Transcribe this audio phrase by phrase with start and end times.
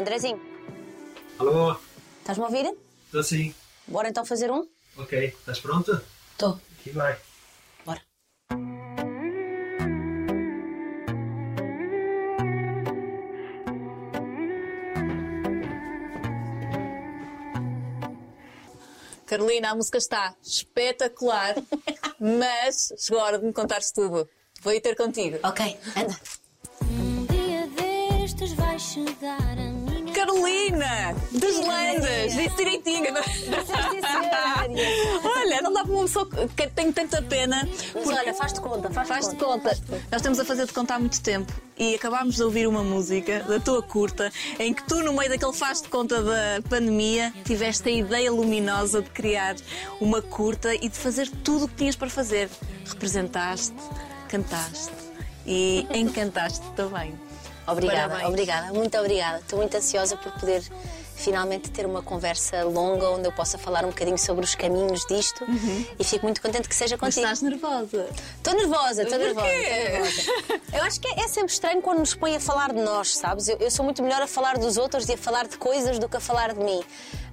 [0.00, 0.40] Andrezinho,
[1.38, 1.76] Alô?
[2.20, 2.74] estás-me a ouvir?
[3.06, 3.54] Estou sim.
[3.86, 4.66] Bora então fazer um?
[4.96, 5.28] Ok.
[5.28, 6.02] Estás pronta?
[6.32, 6.60] Estou.
[6.78, 7.16] Aqui vai.
[7.84, 8.02] Bora.
[19.26, 21.54] Carolina, a música está espetacular,
[22.20, 24.28] mas chegou a hora de me contares tudo.
[24.62, 25.38] Vou ir ter contigo.
[25.42, 26.16] Ok, anda.
[26.82, 29.45] Um dia destes vai chegar.
[30.40, 33.06] Carolina, das lendas, disse direitinho.
[33.06, 33.22] é?
[35.24, 37.66] Olha, não dá para uma pessoa que tem tanta pena.
[37.94, 39.70] Mas olha, faz-te conta, faz-te Faz-te conta.
[39.74, 40.02] conta.
[40.10, 43.40] Nós estamos a fazer de conta há muito tempo e acabámos de ouvir uma música
[43.40, 47.88] da tua curta em que tu, no meio daquele faz de conta da pandemia, tiveste
[47.88, 49.56] a ideia luminosa de criar
[50.00, 52.50] uma curta e de fazer tudo o que tinhas para fazer.
[52.86, 53.74] Representaste,
[54.28, 54.92] cantaste
[55.46, 57.14] e encantaste também.
[57.66, 58.28] Obrigada, Parabéns.
[58.28, 59.38] obrigada, muito obrigada.
[59.38, 60.62] Estou muito ansiosa por poder
[61.16, 65.46] finalmente ter uma conversa longa onde eu possa falar um bocadinho sobre os caminhos disto
[65.98, 66.98] e fico muito contente que seja Uhum.
[67.00, 67.32] Mas contigo.
[67.32, 68.08] estás nervosa.
[68.36, 70.22] Estou nervosa, estou nervosa, nervosa.
[70.74, 73.48] Eu acho que é, é sempre estranho quando nos põe a falar de nós, sabes?
[73.48, 76.06] Eu, eu sou muito melhor a falar dos outros e a falar de coisas do
[76.08, 76.84] que a falar de mim.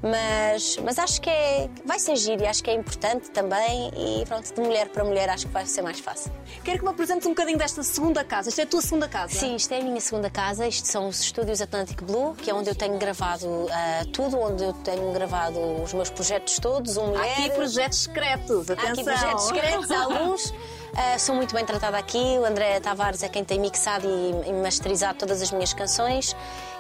[0.04, 3.90] Mas, mas acho que é, vai ser giro e acho que é importante também.
[3.96, 6.30] E pronto, de mulher para mulher acho que vai ser mais fácil.
[6.62, 8.50] Quero que me apresentes um bocadinho desta segunda casa.
[8.50, 9.34] Esta é a tua segunda casa?
[9.34, 10.68] Sim, isto é a minha segunda casa.
[10.68, 14.64] Isto são os estúdios Atlantic Blue, que é onde eu tenho gravado ah, tudo, onde
[14.66, 16.98] eu tenho gravado os meus projetos todos.
[16.98, 17.32] Um Há mulher.
[17.32, 18.92] aqui projetos secretos, Há atenção.
[18.92, 20.54] aqui projetos secretos, alguns.
[20.96, 22.38] Ah, sou muito bem tratada aqui.
[22.40, 26.36] O André Tavares é quem tem mixado e, e masterizado todas as minhas canções.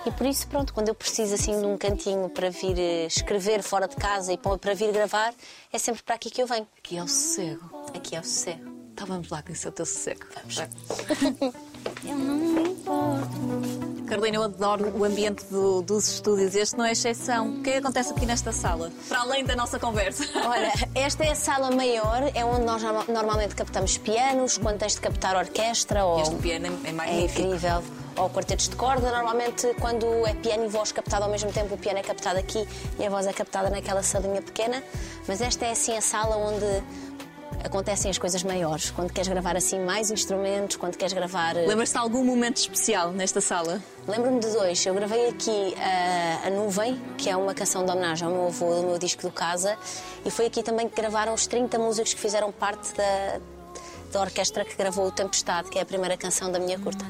[0.05, 3.63] E por isso, pronto, quando eu preciso assim de um cantinho para vir eh, escrever
[3.63, 5.33] fora de casa e para para vir gravar,
[5.71, 6.67] é sempre para aqui que eu venho.
[6.77, 7.69] Aqui é o sossego.
[7.95, 8.69] Aqui é o sossego.
[8.91, 10.25] Então vamos lá conhecer o teu sossego.
[10.35, 10.57] Vamos.
[12.05, 13.92] Eu não me importo.
[14.13, 16.53] Carolina, eu adoro o ambiente do- dos estúdios.
[16.53, 17.49] Este não é exceção.
[17.49, 18.91] O que é que acontece aqui nesta sala?
[19.09, 20.23] Para além da nossa conversa.
[20.47, 24.93] Olha, esta é a sala maior, é onde nós norma- normalmente captamos pianos, quando tens
[24.93, 26.21] de captar orquestra ou.
[26.21, 27.41] Este piano é- é É magnífico.
[27.41, 27.83] incrível.
[28.15, 31.77] Ou quartetos de corda, normalmente quando é piano e voz captado ao mesmo tempo, o
[31.79, 32.67] piano é captado aqui
[32.99, 34.83] e a voz é captada naquela salinha pequena.
[35.27, 36.83] Mas esta é assim a sala onde
[37.63, 38.91] acontecem as coisas maiores.
[38.91, 41.55] Quando queres gravar assim mais instrumentos, quando queres gravar.
[41.55, 43.81] eh, Lembras-te de algum momento especial nesta sala?
[44.07, 44.85] Lembro-me de dois.
[44.85, 48.75] Eu gravei aqui a, a Nuvem, que é uma canção de homenagem ao meu avô,
[48.75, 49.77] do meu disco do Casa,
[50.25, 53.39] e foi aqui também que gravaram os 30 músicos que fizeram parte da,
[54.13, 57.05] da orquestra que gravou o Tempestade, que é a primeira canção da minha curta.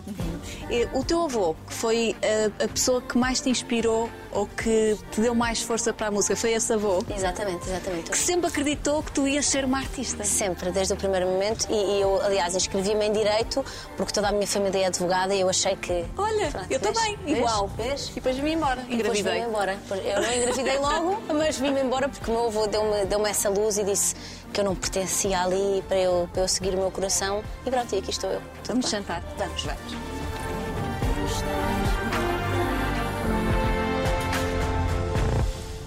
[0.94, 2.16] O teu avô, que foi
[2.60, 6.12] a, a pessoa que mais te inspirou ou que te deu mais força para a
[6.12, 7.04] música, foi esse avô?
[7.16, 8.10] Exatamente, exatamente.
[8.12, 10.24] Que sempre acreditou que tu ias ser uma artista.
[10.24, 13.64] Sempre, desde o primeiro momento, e, e eu, aliás, inscrevi-me em Direito,
[13.96, 16.06] porque toda a minha família é advogada e eu achei que.
[16.18, 16.94] Olha, Pronto, eu vês?
[16.94, 17.38] também, Vês?
[17.38, 17.68] igual.
[17.78, 18.10] Vês?
[18.10, 19.34] E depois vim embora, Depois engravidei.
[19.34, 19.78] vim-me embora.
[20.04, 23.78] Eu não engravidei logo, mas vim-me embora porque o meu avô deu-me deu essa luz
[23.78, 24.16] e disse
[24.54, 27.44] que eu não pertencia ali para eu, para eu seguir o meu coração.
[27.66, 28.40] E pronto, e aqui estou eu.
[28.64, 29.02] Tudo Vamos bem.
[29.02, 29.24] sentar.
[29.38, 29.64] Vamos.
[29.64, 30.14] Vamos.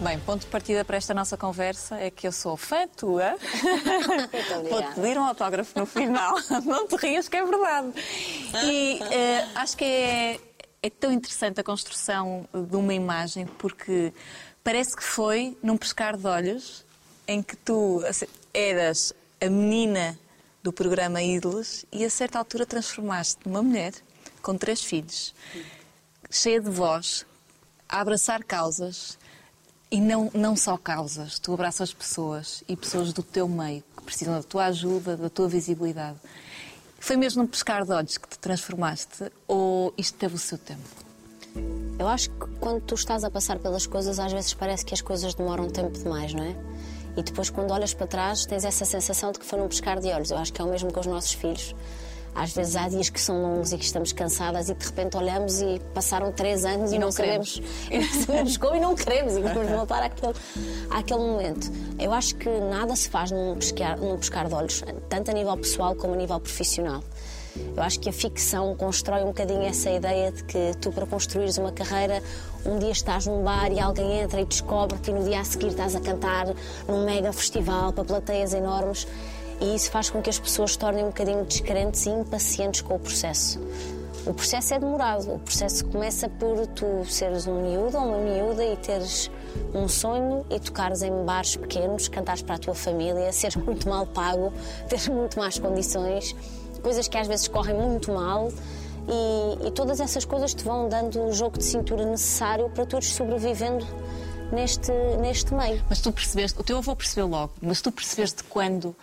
[0.00, 3.36] Bem, ponto de partida para esta nossa conversa é que eu sou fã tua.
[4.68, 6.36] Vou-te pedir um autógrafo no final.
[6.64, 7.92] Não te rias, que é verdade.
[8.64, 10.40] E eh, acho que é,
[10.82, 14.12] é tão interessante a construção de uma imagem porque
[14.62, 16.84] parece que foi num pescar de olhos
[17.26, 18.26] em que tu assim,
[18.56, 20.18] eras a menina
[20.62, 23.92] do programa Ídolos e a certa altura transformaste numa mulher
[24.40, 25.34] com três filhos,
[26.30, 27.26] cheia de voz,
[27.86, 29.18] a abraçar causas
[29.90, 34.34] e não, não só causas, tu abraças pessoas e pessoas do teu meio que precisam
[34.34, 36.18] da tua ajuda, da tua visibilidade.
[36.98, 41.04] Foi mesmo num pescar de olhos que te transformaste ou isto teve o seu tempo?
[41.98, 45.02] Eu acho que quando tu estás a passar pelas coisas, às vezes parece que as
[45.02, 46.56] coisas demoram tempo demais, não é?
[47.16, 50.08] E depois, quando olhas para trás, tens essa sensação de que foi num pescar de
[50.08, 50.30] olhos.
[50.30, 51.74] Eu acho que é o mesmo com os nossos filhos.
[52.34, 55.62] Às vezes há dias que são longos e que estamos cansadas e de repente olhamos
[55.62, 58.94] e passaram três anos e, E não não sabemos, e não sabemos como e não
[58.94, 60.34] queremos e queremos voltar àquele,
[60.90, 61.72] àquele momento.
[61.98, 65.56] Eu acho que nada se faz num pescar, num pescar de olhos, tanto a nível
[65.56, 67.02] pessoal como a nível profissional.
[67.74, 71.56] Eu acho que a ficção constrói um bocadinho essa ideia de que tu, para construires
[71.56, 72.22] uma carreira,
[72.66, 75.68] um dia estás num bar e alguém entra e descobre-te e no dia a seguir
[75.68, 76.46] estás a cantar
[76.88, 79.06] num mega festival para plateias enormes.
[79.60, 82.96] E isso faz com que as pessoas se tornem um bocadinho descrentes e impacientes com
[82.96, 83.60] o processo.
[84.26, 85.34] O processo é demorado.
[85.34, 89.30] O processo começa por tu seres um miúdo ou uma miúda e teres
[89.72, 94.04] um sonho e tocares em bares pequenos, cantares para a tua família, seres muito mal
[94.06, 94.52] pago,
[94.88, 96.34] teres muito más condições,
[96.82, 98.50] coisas que às vezes correm muito mal
[99.08, 103.12] E, e todas essas coisas te vão dando o jogo de cintura necessário para ires
[103.12, 103.86] sobrevivendo
[104.52, 105.82] neste, neste meio.
[105.88, 108.96] Mas tu percebeste, o teu avô percebeu logo, mas tu percebeste quando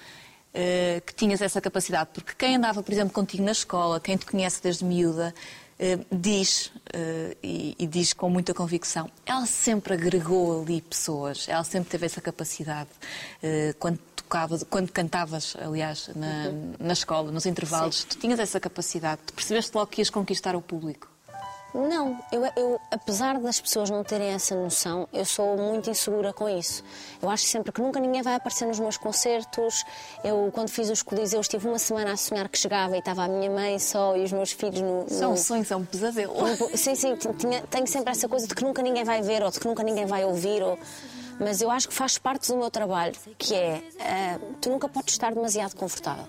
[0.53, 2.11] eh, que tinhas essa capacidade?
[2.13, 5.33] Porque quem andava, por exemplo, contigo na escola, quem te conhece desde miúda,
[6.11, 11.89] diz, eh, e, e diz com muita convicção, ela sempre agregou ali pessoas, ela sempre
[11.89, 12.89] teve essa capacidade.
[13.41, 19.21] Eh, quando tocavas, quando cantavas, aliás, na, na escola, nos intervalos, tu tinhas essa capacidade,
[19.25, 21.12] tu percebeste logo que ias conquistar o público.
[21.73, 26.47] Não, eu, eu, apesar das pessoas não terem essa noção, eu sou muito insegura com
[26.47, 26.83] isso.
[27.19, 29.83] Eu acho sempre que nunca ninguém vai aparecer nos meus concertos.
[30.23, 33.27] Eu, quando fiz os Coliseus, estive uma semana a sonhar que chegava e estava a
[33.27, 35.05] minha mãe só e os meus filhos no.
[35.09, 35.37] São no...
[35.37, 36.33] sonhos, é um pesadelo.
[36.75, 39.59] Sim, sim, tinha, tenho sempre essa coisa de que nunca ninguém vai ver ou de
[39.59, 40.61] que nunca ninguém vai ouvir.
[40.61, 40.77] Ou...
[41.39, 43.81] Mas eu acho que faz parte do meu trabalho, que é
[44.39, 46.25] uh, tu nunca podes estar demasiado confortável.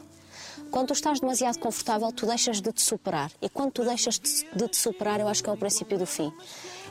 [0.75, 3.31] Quando tu estás demasiado confortável, tu deixas de te superar.
[3.41, 6.33] E quando tu deixas de te superar, eu acho que é o princípio do fim.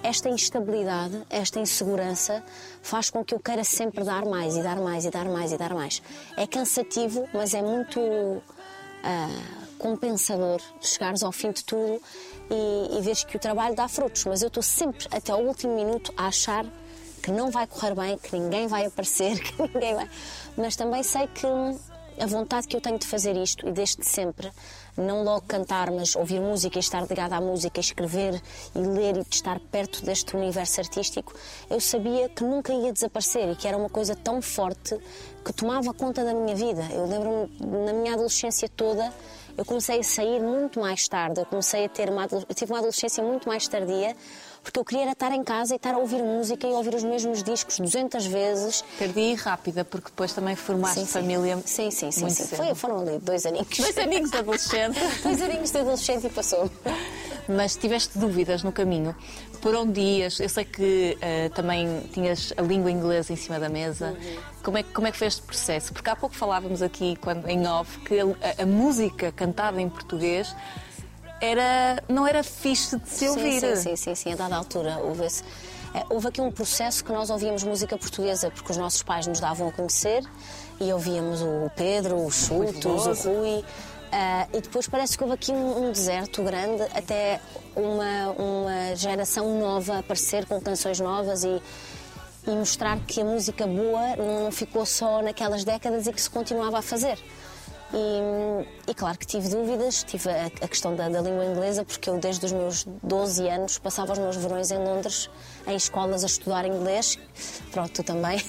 [0.01, 2.41] Esta instabilidade, esta insegurança,
[2.81, 5.57] faz com que eu queira sempre dar mais e dar mais e dar mais e
[5.57, 6.01] dar mais.
[6.38, 8.41] É cansativo, mas é muito uh,
[9.77, 12.01] compensador chegares ao fim de tudo
[12.50, 14.24] e, e veres que o trabalho dá frutos.
[14.24, 16.65] Mas eu estou sempre, até ao último minuto, a achar
[17.21, 20.09] que não vai correr bem, que ninguém vai aparecer, que ninguém vai.
[20.56, 21.45] Mas também sei que
[22.19, 24.51] a vontade que eu tenho de fazer isto e desde sempre,
[24.95, 28.42] não logo cantar, mas ouvir música e estar ligada à música, escrever
[28.75, 31.33] e ler e estar perto deste universo artístico,
[31.69, 34.98] eu sabia que nunca ia desaparecer e que era uma coisa tão forte
[35.44, 36.88] que tomava conta da minha vida.
[36.92, 39.12] Eu lembro-me, na minha adolescência toda,
[39.57, 43.24] eu comecei a sair muito mais tarde, eu comecei a ter uma, tive uma adolescência
[43.24, 44.15] muito mais tardia,
[44.63, 47.44] porque eu queria estar em casa e estar a ouvir música e ouvir os mesmos
[47.44, 48.83] discos 200 vezes.
[48.98, 51.12] Perdi rápida, porque depois também formaste sim, sim.
[51.12, 51.60] família.
[51.65, 52.30] Sim, sim, sim.
[52.30, 52.56] sim.
[52.56, 53.68] Foi, foram ali dois aninhos.
[53.77, 55.00] Dois aninhos de adolescente.
[55.21, 56.71] dois aninhos de adolescente e passou.
[57.48, 59.13] Mas tiveste dúvidas no caminho.
[59.62, 60.39] Por onde ias?
[60.39, 64.12] Eu sei que uh, também tinhas a língua inglesa em cima da mesa.
[64.12, 64.38] Uhum.
[64.63, 65.94] Como, é, como é que foi este processo?
[65.94, 70.56] Porque há pouco falávamos aqui quando, em off que a, a música cantada em português
[71.43, 73.59] era, não era fixe de se ouvir.
[73.59, 75.43] Sim, sim, sim, sim, a dada altura houve esse,
[75.93, 79.39] é, houve aqui um processo que nós ouvíamos música portuguesa porque os nossos pais nos
[79.41, 80.23] davam a conhecer
[80.79, 83.59] e ouvíamos o Pedro, os Chutos, o Rui.
[83.59, 87.41] Uh, e depois parece que houve aqui um, um, deserto grande até
[87.75, 91.61] uma, uma geração nova aparecer com canções novas e,
[92.45, 96.77] e mostrar que a música boa não ficou só naquelas décadas e que se continuava
[96.77, 97.17] a fazer.
[97.95, 102.09] E, e, claro que tive dúvidas, tive a, a questão da, da, língua inglesa, porque
[102.09, 105.29] eu desde os meus 12 anos passava os meus verões em Londres,
[105.67, 107.19] em escolas a estudar inglês,
[107.71, 108.39] pronto, tu também.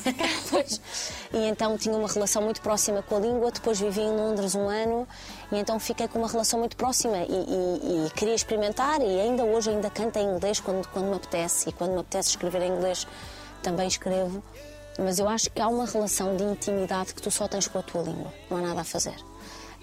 [1.31, 4.67] e então tinha uma relação muito próxima com a língua, depois vivi em Londres um
[4.67, 5.06] ano
[5.52, 9.44] e então fiquei com uma relação muito próxima e, e, e queria experimentar e ainda
[9.44, 12.73] hoje ainda canto em inglês quando, quando me apetece e quando me apetece escrever em
[12.73, 13.06] inglês
[13.62, 14.43] também escrevo.
[14.99, 17.82] Mas eu acho que há uma relação de intimidade que tu só tens com a
[17.82, 19.17] tua língua, não há nada a fazer.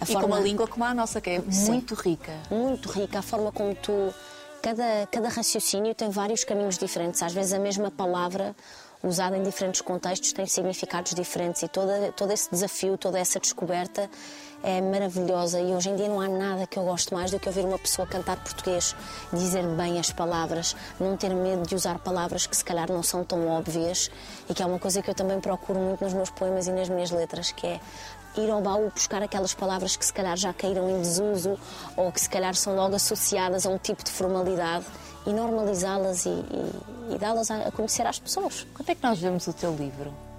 [0.01, 0.21] A e forma...
[0.21, 2.33] com uma língua como a nossa, que é Sim, muito rica.
[2.49, 3.19] Muito rica.
[3.19, 4.13] A forma como tu.
[4.61, 7.21] Cada, cada raciocínio tem vários caminhos diferentes.
[7.23, 8.55] Às vezes a mesma palavra
[9.03, 14.09] usada em diferentes contextos tem significados diferentes e toda, todo esse desafio, toda essa descoberta
[14.63, 17.47] é maravilhosa e hoje em dia não há nada que eu gosto mais do que
[17.47, 18.95] ouvir uma pessoa cantar português,
[19.33, 23.23] dizer bem as palavras, não ter medo de usar palavras que se calhar não são
[23.23, 24.11] tão óbvias
[24.47, 26.89] e que é uma coisa que eu também procuro muito nos meus poemas e nas
[26.89, 27.79] minhas letras, que é
[28.37, 31.57] ir ao baú buscar aquelas palavras que se calhar já caíram em desuso
[31.97, 34.85] ou que se calhar são logo associadas a um tipo de formalidade
[35.25, 38.65] e normalizá-las e, e, e dá-las a, a conhecer às pessoas.
[38.73, 40.30] Quando é que nós vemos o teu livro?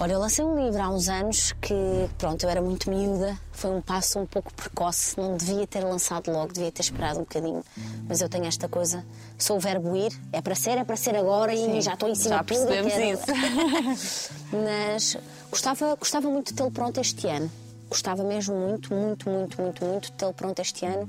[0.00, 1.74] Olha, eu lancei um livro há uns anos que,
[2.18, 6.30] pronto, eu era muito miúda, foi um passo um pouco precoce, não devia ter lançado
[6.30, 7.64] logo, devia ter esperado um bocadinho.
[8.08, 9.04] Mas eu tenho esta coisa,
[9.36, 12.08] sou o verbo ir, é para ser, é para ser agora Sim, e já estou
[12.08, 12.68] em cima já de tudo.
[12.68, 14.30] Percebemos isso.
[14.54, 15.16] Mas
[15.50, 17.50] gostava, gostava muito de tê-lo pronto este ano.
[17.90, 21.08] Gostava mesmo muito, muito, muito, muito, muito de tê-lo pronto este ano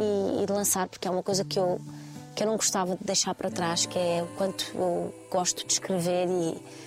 [0.00, 1.80] e, e de lançar, porque é uma coisa que eu,
[2.34, 5.74] que eu não gostava de deixar para trás, que é o quanto eu gosto de
[5.74, 6.85] escrever e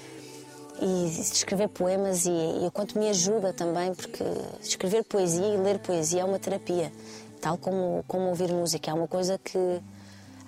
[0.81, 4.23] e escrever poemas e, e o quanto me ajuda também, porque
[4.61, 6.91] escrever poesia e ler poesia é uma terapia,
[7.41, 8.91] tal como, como ouvir música.
[8.91, 9.81] É uma coisa que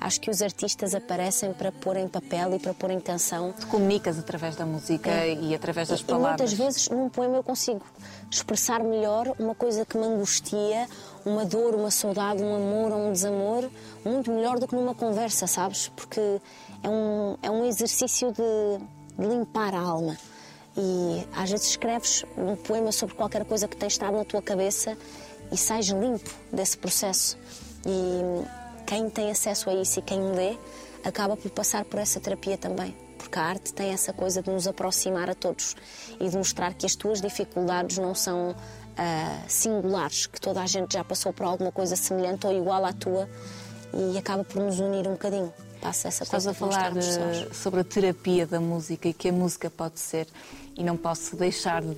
[0.01, 3.53] acho que os artistas aparecem para pôr em papel e para pôr em canção.
[3.57, 5.35] Tu comunicas através da música é.
[5.35, 6.51] e através das e, palavras.
[6.51, 7.81] E muitas vezes num poema eu consigo
[8.29, 10.87] expressar melhor uma coisa que me angustia,
[11.23, 13.69] uma dor, uma saudade, um amor ou um desamor,
[14.03, 15.89] muito melhor do que numa conversa, sabes?
[15.89, 16.41] Porque
[16.81, 20.17] é um, é um exercício de limpar a alma.
[20.77, 24.97] E às vezes escreves um poema sobre qualquer coisa que tem estado na tua cabeça
[25.51, 27.37] e sais limpo desse processo.
[27.85, 30.57] E quem tem acesso a isso e quem lê
[31.03, 32.95] acaba por passar por essa terapia também.
[33.17, 35.75] Porque a arte tem essa coisa de nos aproximar a todos
[36.19, 38.55] e de mostrar que as tuas dificuldades não são
[38.97, 42.93] ah, singulares, que toda a gente já passou por alguma coisa semelhante ou igual à
[42.93, 43.29] tua
[43.93, 45.53] e acaba por nos unir um bocadinho.
[45.81, 47.57] Passa essa Estás coisa a de falar sós.
[47.57, 50.27] sobre a terapia da música e que a música pode ser,
[50.77, 51.95] e não posso deixar de,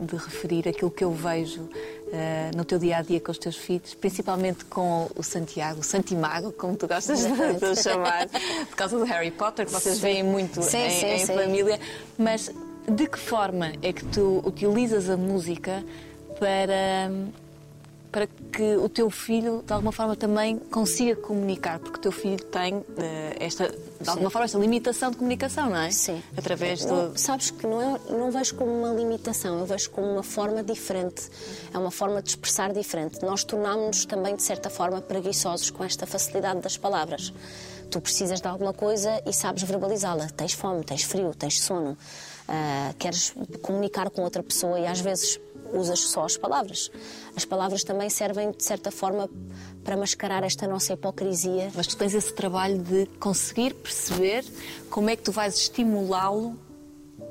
[0.00, 1.68] de referir aquilo que eu vejo
[2.10, 5.84] eh, no teu dia a dia com os teus filhos, principalmente com o Santiago, o
[5.84, 7.28] Santimago, como tu gostas de,
[7.74, 8.28] de chamar,
[8.68, 10.00] por causa do Harry Potter, que vocês Sim.
[10.00, 11.78] veem muito Sim, em, sim, em família.
[12.16, 12.50] Mas
[12.88, 15.84] de que forma é que tu utilizas a música
[16.40, 17.10] para
[18.10, 22.42] para que o teu filho, de alguma forma, também consiga comunicar, porque o teu filho
[22.44, 25.90] tem eh, esta, de alguma forma, esta limitação de comunicação, não é?
[25.90, 26.22] Sim.
[26.36, 27.18] Através do.
[27.18, 31.28] Sabes que não, é, não vejo como uma limitação, eu vejo como uma forma diferente.
[31.72, 33.22] É uma forma de expressar diferente.
[33.22, 37.32] Nós tornámos-nos também, de certa forma, preguiçosos com esta facilidade das palavras.
[37.90, 40.28] Tu precisas de alguma coisa e sabes verbalizá-la.
[40.28, 41.96] Tens fome, tens frio, tens sono,
[42.46, 45.40] ah, queres comunicar com outra pessoa e às vezes
[45.72, 46.90] usas só as palavras.
[47.36, 49.28] As palavras também servem, de certa forma,
[49.84, 54.44] para mascarar esta nossa hipocrisia Mas tu tens esse trabalho de conseguir perceber
[54.90, 56.58] como é que tu vais estimulá-lo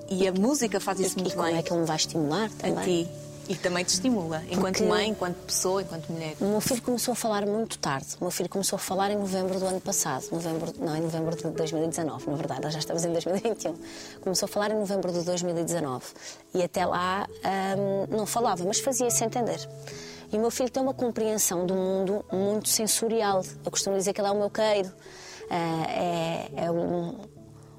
[0.10, 2.46] e a música faz isso e muito como bem é que ele me vai estimular
[2.46, 3.03] a também.
[3.03, 3.26] ti.
[3.50, 6.36] E também te estimula, enquanto Porque- mãe, enquanto pessoa, enquanto mulher.
[6.42, 8.08] O meu filho começou a falar muito tarde.
[8.20, 10.25] O meu filho começou a falar em novembro do ano passado.
[10.32, 12.62] Novembro, não, em novembro de 2019, na verdade.
[12.62, 13.74] Nós já estamos em 2021.
[14.22, 16.04] Começou a falar em novembro de 2019.
[16.54, 17.25] E até lá
[17.77, 19.66] hum, não falava, mas fazia-se entender.
[20.32, 23.42] E o meu filho tem uma compreensão do mundo muito sensorial.
[23.63, 24.92] Eu costumo dizer que ele é o meu queiro.
[25.50, 27.16] Ah, é é um,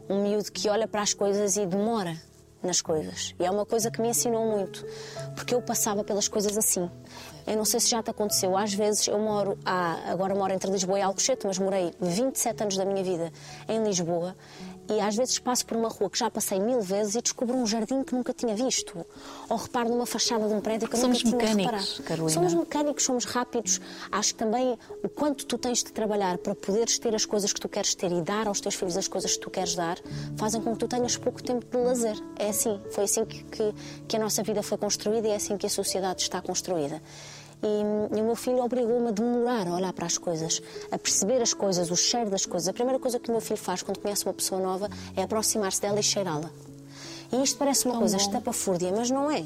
[0.09, 2.17] um miúdo que olha para as coisas e demora
[2.63, 3.35] nas coisas.
[3.39, 4.85] E é uma coisa que me ensinou muito,
[5.35, 6.91] porque eu passava pelas coisas assim.
[7.47, 10.71] Eu não sei se já te aconteceu, às vezes eu moro, há, agora moro entre
[10.71, 13.33] Lisboa e Alcochete, mas morei 27 anos da minha vida
[13.69, 14.37] em Lisboa
[14.89, 17.67] e às vezes passo por uma rua que já passei mil vezes e descubro um
[17.67, 19.05] jardim que nunca tinha visto.
[19.49, 22.09] Ou reparo numa fachada de um prédio que Somos nunca tinha mecânicos, reparado.
[22.09, 22.31] Carolina.
[22.31, 23.81] Somos mecânicos, somos rápidos.
[24.11, 27.61] Acho que também o quanto tu tens de trabalhar para poderes ter as coisas que
[27.61, 29.99] tu queres ter e dar aos teus filhos as coisas que tu queres dar,
[30.37, 32.17] fazem com que tu tenhas pouco tempo de lazer.
[32.39, 33.75] É assim, foi assim que, que,
[34.09, 37.03] que a nossa vida foi construída e é assim que a sociedade está construída.
[37.63, 41.43] E, e o meu filho obrigou-me a demorar a olhar para as coisas, a perceber
[41.43, 42.69] as coisas, o cheiro das coisas.
[42.69, 45.81] A primeira coisa que o meu filho faz quando conhece uma pessoa nova é aproximar-se
[45.81, 46.51] dela e cheirá-la.
[47.33, 49.45] E isto parece uma coisa estapafúrdia, mas não é.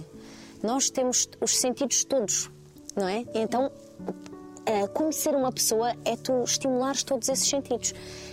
[0.62, 2.50] Nós temos os sentidos todos,
[2.94, 3.24] não é?
[3.34, 3.70] Então,
[4.92, 7.92] conhecer uma pessoa é tu estimulares todos esses sentidos.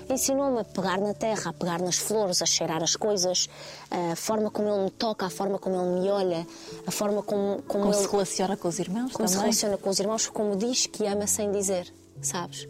[0.09, 3.47] Ensinou-me a pegar na terra, a pegar nas flores, a cheirar as coisas,
[3.91, 6.47] a forma como ele me toca, a forma como ele me olha,
[6.87, 9.49] a forma como, como, Como ele se relaciona com os irmãos como se também.
[9.51, 12.67] relaciona com os irmãos, como diz que ama sem dizer, sabes?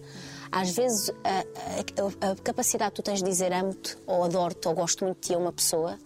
[0.52, 4.74] Às vezes a, a- a capacidade que tu tens de dizer amo-te, ou adoro-te, ou
[4.74, 5.98] gosto muito de ti a uma pessoa,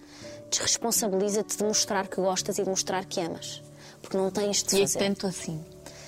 [0.51, 3.61] desresponsabiliza-te de mostrar que gostas e de mostrar que amas.
[4.01, 4.99] Porque não tens de E é fazer.
[4.99, 5.63] tanto assim.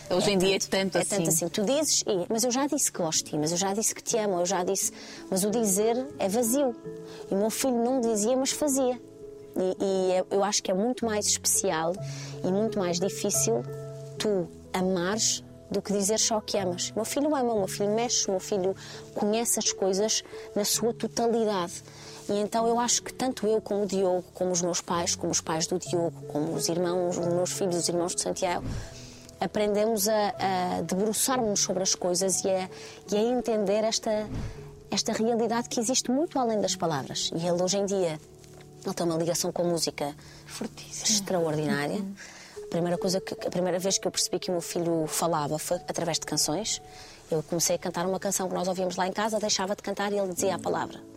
[0.10, 1.16] Hoje em dia é tanto é assim.
[1.18, 1.48] tanto assim.
[1.50, 3.94] Tu dizes, e- mas eu já disse que gosto de ti, mas eu já disse
[3.96, 4.92] que te amo, eu já disse.
[5.30, 6.76] Mas o dizer é vazio.
[7.30, 9.02] E o meu filho não dizia, mas fazia.
[9.58, 11.94] E, e é- eu acho que é muito mais especial
[12.44, 13.64] e muito mais difícil
[14.20, 16.92] tu amares do que dizer só que amas.
[16.92, 18.76] O meu filho ama, o meu filho mexe, o meu filho
[19.16, 20.24] conhece as coisas
[20.56, 21.82] na sua totalidade.
[22.30, 25.32] E então eu acho que tanto eu como o Diogo, como os meus pais, como
[25.32, 28.66] os pais do Diogo, como os irmãos, os meus filhos, os irmãos de Santiago,
[29.46, 30.34] aprendemos a,
[30.78, 32.70] a debruçar-nos sobre as coisas e a,
[33.12, 34.28] e a entender esta,
[34.92, 37.32] esta realidade que existe muito além das palavras.
[37.34, 38.20] E ele hoje em dia
[38.86, 41.06] ele tem uma ligação com a música Fortíssimo.
[41.06, 42.06] extraordinária.
[42.64, 45.58] A primeira, coisa que, a primeira vez que eu percebi que o meu filho falava
[45.58, 46.82] foi através de canções.
[47.32, 50.12] Eu comecei a cantar uma canção que nós ouvíamos lá em casa, deixava de cantar
[50.12, 51.15] e ele dizia a palavra.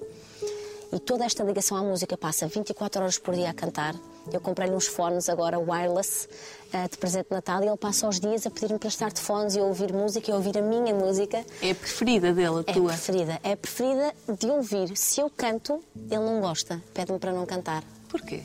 [0.90, 3.95] E toda esta ligação à música passa 24 horas por dia a cantar.
[4.33, 6.26] Eu comprei-lhe uns fones agora wireless
[6.73, 9.21] eh, de presente de Natal e ele passa os dias a pedir-me para estar de
[9.21, 11.45] fones e a ouvir música e a ouvir a minha música.
[11.61, 12.88] É a preferida dele, a É tua.
[12.88, 13.38] preferida.
[13.42, 14.97] É preferida de ouvir.
[14.97, 16.83] Se eu canto, ele não gosta.
[16.95, 17.85] Pede-me para não cantar.
[18.09, 18.42] Porquê?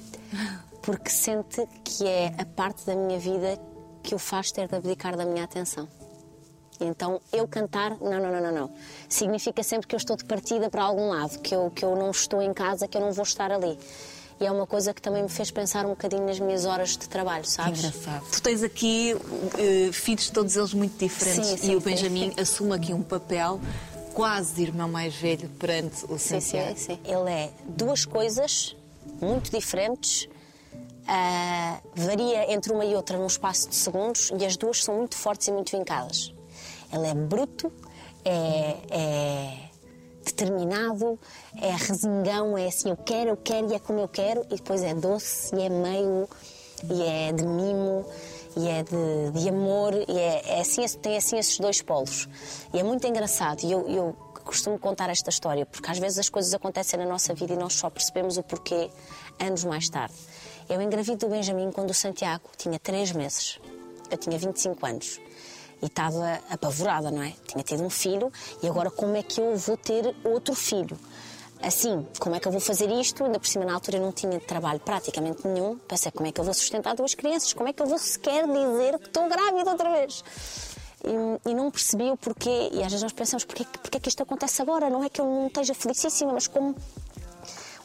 [0.82, 3.58] Porque sente que é a parte da minha vida
[4.04, 5.88] que o faz ter de abdicar da minha atenção.
[6.80, 8.72] Então, eu cantar, não, não, não, não, não.
[9.08, 12.12] Significa sempre que eu estou de partida para algum lado, que eu, que eu não
[12.12, 13.78] estou em casa, que eu não vou estar ali.
[14.40, 17.08] E é uma coisa que também me fez pensar um bocadinho nas minhas horas de
[17.08, 17.80] trabalho, Que sabes?
[17.80, 18.26] engraçado.
[18.32, 19.16] Tu tens aqui
[19.58, 22.42] eh, filhos, todos eles muito diferentes, Sim, sim, e o Benjamin sim.
[22.42, 23.62] assume aqui um papel
[24.14, 27.00] quase de irmão mais velho perante o Sim, sim, sim.
[27.06, 28.76] Ele é duas coisas
[29.22, 30.28] muito diferentes
[31.08, 35.18] ah, varia entre uma e outra num espaço de segundos e as duas são muito
[35.18, 36.34] fortes e muito vincadas.
[36.94, 37.72] Ele é bruto,
[38.24, 39.70] é, é
[40.24, 41.20] determinado,
[41.62, 44.82] é resingão, é assim, eu quero, eu quero e é como eu quero, e depois
[44.84, 46.30] é doce e é meio,
[46.90, 48.06] e é de mimo,
[48.56, 52.30] e é de, de amor, e é, é assim, tem assim esses dois polos.
[52.74, 56.30] E é muito engraçado, e eu, eu costumo contar esta história, porque às vezes as
[56.30, 58.90] coisas acontecem na nossa vida e nós só percebemos o porquê
[59.40, 60.16] anos mais tarde.
[60.70, 63.60] Eu engravido do Benjamin quando o Santiago tinha 3 meses.
[64.10, 65.20] Eu tinha 25 anos.
[65.84, 67.34] E estava apavorada, não é?
[67.46, 68.32] Tinha tido um filho
[68.64, 70.98] e agora como é que eu vou ter outro filho?
[71.62, 73.24] Assim, como é que eu vou fazer isto?
[73.26, 75.78] Ainda por cima, na altura, eu não tinha trabalho praticamente nenhum.
[75.80, 77.52] Pensei, como é que eu vou sustentar duas crianças?
[77.54, 80.24] Como é que eu vou sequer dizer que estou grávida outra vez?
[81.06, 82.70] E, e não percebi o porquê.
[82.72, 84.90] E às vezes nós pensamos, porquê, porquê que isto acontece agora?
[84.90, 86.76] Não é que eu não esteja felicíssima, mas como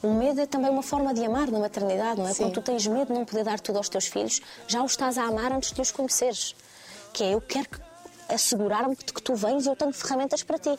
[0.03, 2.33] o medo é também uma forma de amar na maternidade, não é?
[2.33, 2.45] Sim.
[2.45, 5.19] Quando tu tens medo de não poder dar tudo aos teus filhos, já os estás
[5.19, 6.55] a amar antes de os conheceres.
[7.13, 7.88] Que é, eu quero que-
[8.29, 10.79] assegurar-me de que tu vens e eu tenho ferramentas para ti.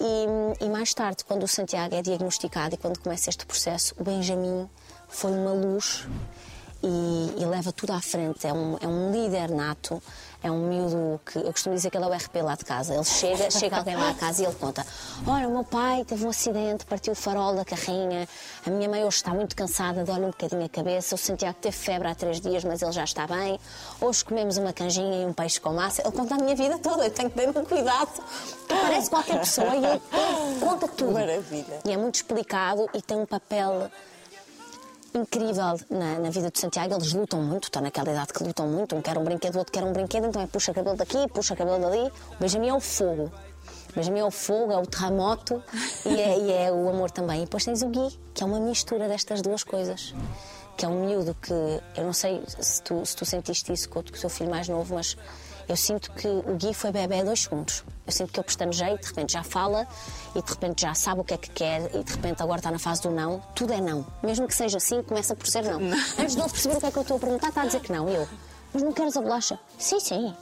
[0.00, 4.04] E, e mais tarde, quando o Santiago é diagnosticado e quando começa este processo, o
[4.04, 4.68] Benjamin
[5.08, 6.06] foi uma luz
[6.82, 8.46] e, e leva tudo à frente.
[8.46, 10.02] É um, é um líder nato,
[10.44, 12.94] é um miúdo que eu costumo dizer que ele é o RP lá de casa.
[12.94, 14.86] Ele chega, chega alguém lá à casa e ele conta:
[15.26, 18.28] Olha, o meu pai teve um acidente, partiu o farol da carrinha,
[18.66, 21.74] a minha mãe hoje está muito cansada, dói-lhe um bocadinho a cabeça, o Santiago teve
[21.74, 23.58] febre há três dias, mas ele já está bem.
[23.98, 26.02] Hoje comemos uma canjinha e um peixe com massa.
[26.02, 28.12] Ele conta a minha vida toda, eu tenho que ter um cuidado,
[28.68, 30.02] que parece qualquer pessoa e ele
[30.60, 31.12] conta tudo.
[31.12, 31.80] Maravilha.
[31.86, 33.90] E é muito explicado e tem um papel
[35.14, 36.94] incrível na, na vida de Santiago.
[36.94, 38.96] Eles lutam muito, estão naquela idade que lutam muito.
[38.96, 41.54] Um quer um brinquedo, o outro quer um brinquedo, então é puxa cabelo daqui, puxa
[41.54, 42.12] cabelo dali.
[42.32, 43.30] O Benjamin é o fogo.
[43.90, 45.62] O Benjamin é o fogo, é o terremoto
[46.04, 47.42] e é, e é o amor também.
[47.42, 50.14] E depois tens o Gui, que é uma mistura destas duas coisas.
[50.76, 54.00] Que é um miúdo que, eu não sei se tu, se tu sentiste isso com
[54.00, 55.16] o teu filho mais novo, mas
[55.68, 57.84] eu sinto que o Gui foi bebê dois segundos.
[58.06, 59.86] Eu sinto que ele pestanejei, de repente já fala
[60.34, 62.70] e de repente já sabe o que é que quer e de repente agora está
[62.70, 63.40] na fase do não.
[63.54, 64.06] Tudo é não.
[64.22, 65.80] Mesmo que seja assim, começa por ser não.
[66.18, 67.80] Antes de ele perceber o que é que eu estou a perguntar, está a dizer
[67.80, 68.08] que não.
[68.08, 68.28] Eu,
[68.72, 69.58] mas não queres a bolacha?
[69.78, 70.34] Sim, sim.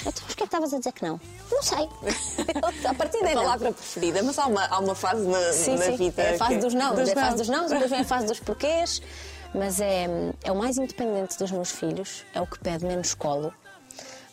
[0.00, 1.18] Então, porquê é que estavas a dizer que não?
[1.50, 1.88] Não sei.
[2.88, 3.42] a partir daí A não.
[3.44, 5.96] palavra preferida, mas há uma, há uma fase na, Sim, na sim.
[5.96, 6.22] vida.
[6.22, 8.26] É a fase que- dos não, é a fase dos não, depois vem a fase
[8.26, 9.00] dos porquês.
[9.54, 10.06] Mas é,
[10.44, 13.50] é o mais independente dos meus filhos, é o que pede menos colo,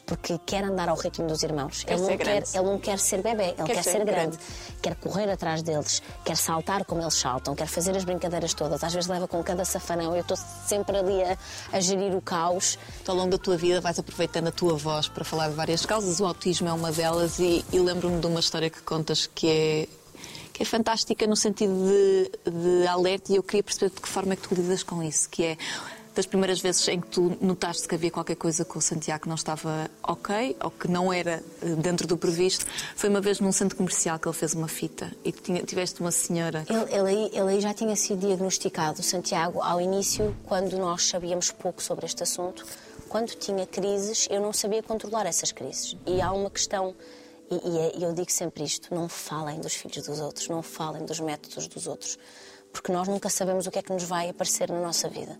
[0.05, 1.83] porque quer andar ao ritmo dos irmãos.
[1.83, 4.37] Quer ele, não quer, ele não quer ser bebê, ele quer, ser ser grande.
[4.37, 4.37] grande.
[4.81, 8.83] Quer correr atrás deles, quer saltar como eles saltam, quer fazer as brincadeiras todas.
[8.83, 10.15] Às vezes leva com cada safanão.
[10.15, 11.37] Eu estou sempre ali a,
[11.71, 12.77] a gerir o caos.
[13.07, 16.19] Ao longo da tua vida vais aproveitando a tua voz para falar de várias causas.
[16.19, 19.87] O autismo é uma delas e, e lembro-me de uma história que contas que é,
[20.53, 24.33] que é fantástica no sentido de, de alerta e eu queria perceber de que forma
[24.33, 25.57] é que tu lidas com isso, que é
[26.15, 29.27] das primeiras vezes em que tu notaste que havia qualquer coisa com o Santiago que
[29.27, 33.51] não estava ok ou que não era eh, dentro do previsto, foi uma vez num
[33.51, 37.29] centro comercial que ele fez uma fita e tinha- tiveste uma senhora Ele, ele aí,
[37.33, 42.23] ele aí já tinha sido diagnosticado, Santiago, ao início, quando nós sabíamos pouco sobre este
[42.23, 42.65] assunto.
[43.09, 45.95] Quando tinha crises, eu não sabia controlar essas crises.
[46.05, 46.95] E há uma questão,
[47.51, 51.05] e é- e eu digo sempre isto: não falem dos filhos dos outros, não falem
[51.05, 52.17] dos métodos dos outros,
[52.73, 55.37] porque nós nunca sabemos o que é que nos vai aparecer na nossa vida.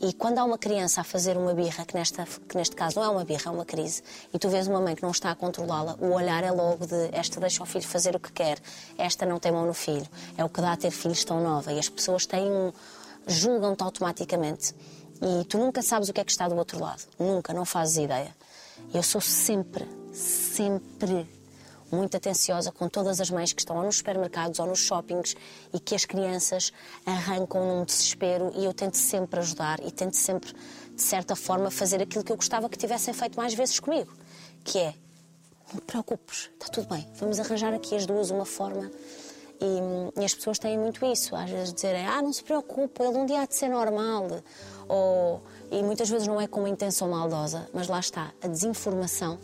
[0.00, 3.04] E quando há uma criança a fazer uma birra, que, nesta, que neste caso não
[3.04, 5.34] é uma birra, é uma crise, e tu vês uma mãe que não está a
[5.34, 8.58] controlá-la, o olhar é logo de esta deixa o filho fazer o que quer,
[8.98, 10.06] esta não tem mão no filho.
[10.36, 11.72] É o que dá a ter filhos tão nova.
[11.72, 12.72] E as pessoas têm um,
[13.26, 14.74] julgam-te automaticamente.
[15.22, 17.02] E tu nunca sabes o que é que está do outro lado.
[17.18, 18.36] Nunca, não fazes ideia.
[18.92, 21.26] Eu sou sempre, sempre
[21.90, 25.36] muito atenciosa com todas as mães que estão ou nos supermercados ou nos shoppings
[25.72, 26.72] e que as crianças
[27.04, 30.52] arrancam num desespero e eu tento sempre ajudar e tento sempre,
[30.94, 34.12] de certa forma, fazer aquilo que eu gostava que tivessem feito mais vezes comigo,
[34.64, 34.94] que é
[35.72, 38.90] não te preocupes, está tudo bem, vamos arranjar aqui as duas uma forma.
[39.58, 43.16] E, e as pessoas têm muito isso, às vezes dizerem, ah, não se preocupe, ele
[43.16, 44.28] um dia há de ser normal.
[44.86, 49.38] Ou, e muitas vezes não é com uma intenção maldosa, mas lá está, a desinformação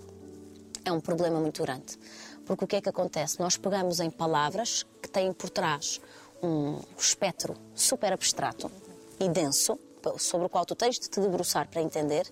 [0.85, 1.98] é um problema muito grande.
[2.44, 3.38] Porque o que é que acontece?
[3.40, 6.00] Nós pegamos em palavras que têm por trás
[6.42, 8.70] um espectro super abstrato
[9.20, 9.78] e denso,
[10.18, 12.26] sobre o qual tu tens de te debruçar para entender,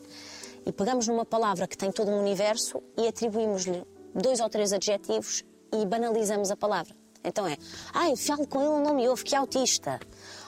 [0.66, 5.44] e pegamos numa palavra que tem todo um universo e atribuímos-lhe dois ou três adjetivos
[5.72, 6.94] e banalizamos a palavra.
[7.22, 7.56] Então é,
[8.10, 10.00] eu falo com ele, não me ouve, que é autista.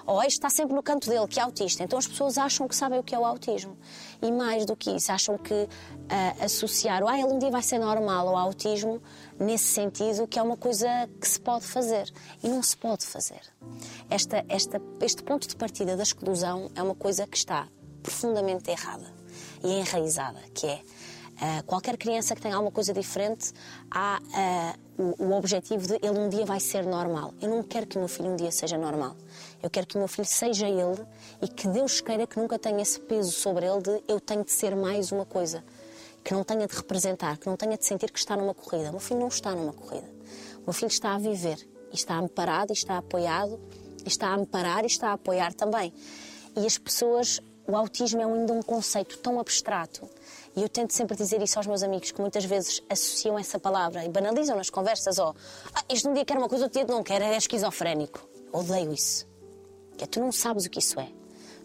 [0.06, 1.84] Ou este está sempre no canto dele, que é autista.
[1.84, 3.76] Então as pessoas acham que sabem o que é o autismo.
[4.20, 5.68] E mais do que isso, acham que
[6.08, 9.02] ah, associar o, ah, ele um dia vai ser normal ao autismo,
[9.38, 10.88] nesse sentido, que é uma coisa
[11.20, 12.12] que se pode fazer.
[12.42, 13.40] E não se pode fazer.
[14.10, 17.68] Esta, esta, este ponto de partida da exclusão é uma coisa que está
[18.02, 19.12] profundamente errada
[19.62, 20.82] e enraizada, que é
[21.40, 23.52] ah, qualquer criança que tenha alguma coisa diferente,
[23.90, 27.34] há ah, o, o objetivo de ele um dia vai ser normal.
[27.40, 29.16] Eu não quero que o meu filho um dia seja normal.
[29.62, 31.04] Eu quero que o meu filho seja ele
[31.40, 34.52] e que Deus queira que nunca tenha esse peso sobre ele de eu tenho de
[34.52, 35.64] ser mais uma coisa.
[36.24, 38.88] Que não tenha de representar, que não tenha de sentir que está numa corrida.
[38.88, 40.08] O meu filho não está numa corrida.
[40.58, 41.58] O meu filho está a viver
[41.90, 43.60] e está amparado e está apoiado
[44.04, 45.92] e está a amparar e está a apoiar também.
[46.56, 50.08] E as pessoas, o autismo é ainda um conceito tão abstrato
[50.54, 54.04] e eu tento sempre dizer isso aos meus amigos que muitas vezes associam essa palavra
[54.04, 55.18] e banalizam nas conversas.
[55.18, 55.34] Ó, oh,
[55.74, 58.28] ah, este um dia quer uma coisa, outro dia não quer, é esquizofrénico.
[58.52, 59.26] Odeio isso.
[59.96, 61.08] Que é, tu não sabes o que isso é.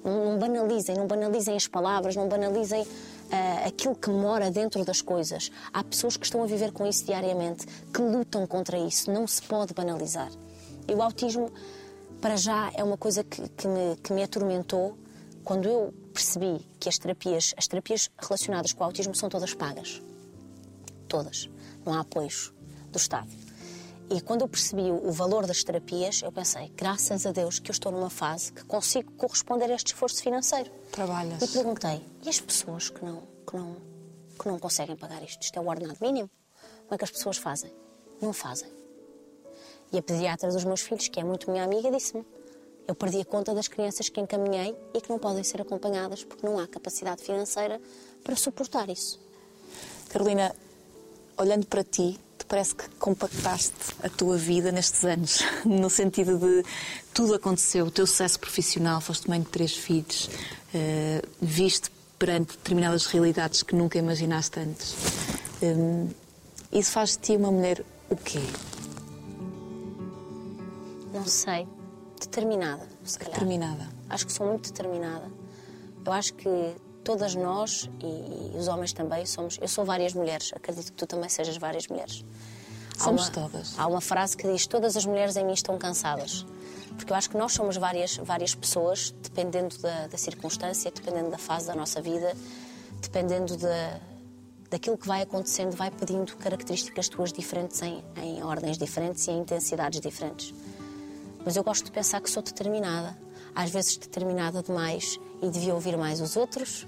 [0.04, 2.88] Não, não banalizem, não banalizem as palavras, não banalizem
[3.28, 5.52] uh, aquilo que mora dentro das coisas.
[5.72, 9.12] Há pessoas que estão a viver com isso diariamente, que lutam contra isso.
[9.12, 10.32] Não se pode banalizar.
[10.88, 11.52] E o autismo,
[12.22, 14.98] para já, é uma coisa que, que, me, que me atormentou
[15.44, 20.02] quando eu percebi que as terapias, as terapias relacionadas com o autismo são todas pagas.
[21.08, 21.50] Todas.
[21.86, 22.54] Não há apoios
[22.92, 23.47] do Estado.
[24.10, 27.74] E quando eu percebi o valor das terapias, eu pensei, graças a Deus que eu
[27.74, 30.72] estou numa fase que consigo corresponder a este esforço financeiro.
[30.94, 31.42] Trabalhas.
[31.42, 33.76] E perguntei, e as pessoas que não, que não,
[34.40, 35.42] que não conseguem pagar isto?
[35.42, 36.30] Isto é o ordenado mínimo?
[36.84, 37.74] Como é que as pessoas fazem?
[38.22, 38.70] Não fazem.
[39.92, 42.26] E a pediatra dos meus filhos, que é muito minha amiga, disse-me,
[42.88, 46.46] eu perdi a conta das crianças que encaminhei e que não podem ser acompanhadas porque
[46.46, 47.82] não há capacidade financeira
[48.24, 49.20] para suportar isso.
[50.08, 50.56] Carolina,
[51.38, 52.18] olhando para ti,
[52.48, 56.64] parece que compactaste a tua vida nestes anos, no sentido de
[57.14, 60.30] tudo aconteceu, o teu sucesso profissional, foste mãe de três filhos,
[60.74, 64.96] uh, viste perante determinadas realidades que nunca imaginaste antes.
[65.62, 66.10] Um,
[66.72, 68.42] isso faz de ti uma mulher o quê?
[71.14, 71.68] Não sei
[72.20, 73.34] determinada, se calhar.
[73.34, 73.88] Determinada.
[74.10, 75.32] Acho que sou muito determinada.
[76.06, 76.76] Eu acho que
[77.08, 79.58] todas nós, e, e, os homens também, somos.
[79.62, 82.26] Eu sou várias mulheres, acredito que tu também sejas várias mulheres.
[82.98, 83.80] Somos há uma, todas.
[83.80, 86.46] Há uma frase que diz: Todas as mulheres em mim estão cansadas.
[86.98, 91.38] Porque eu acho que nós somos várias, várias pessoas, dependendo da, da circunstância, dependendo da
[91.38, 92.36] fase da nossa vida,
[93.02, 94.02] dependendo da,
[94.70, 99.40] daquilo que vai acontecendo, vai pedindo características tuas diferentes em, em ordens diferentes e em
[99.40, 100.54] intensidades diferentes.
[101.46, 103.18] Mas eu gosto de pensar que sou determinada.
[103.56, 106.86] Às vezes determinada demais e devia ouvir mais os outros.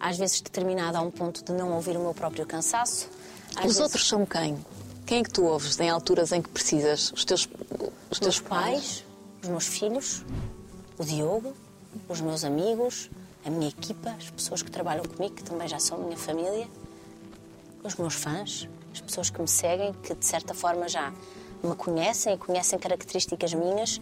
[0.00, 3.08] Às vezes determinada a um ponto de não ouvir o meu próprio cansaço.
[3.56, 3.80] Os vezes...
[3.80, 4.56] outros são quem?
[5.06, 7.12] Quem é que tu ouves em alturas em que precisas?
[7.12, 7.48] Os teus,
[8.10, 9.04] os teus pais, pais,
[9.42, 10.24] os meus filhos,
[10.98, 11.54] o Diogo,
[12.08, 13.10] os meus amigos,
[13.44, 16.68] a minha equipa, as pessoas que trabalham comigo, que também já são minha família,
[17.82, 21.12] os meus fãs, as pessoas que me seguem, que de certa forma já
[21.62, 24.00] me conhecem e conhecem características minhas,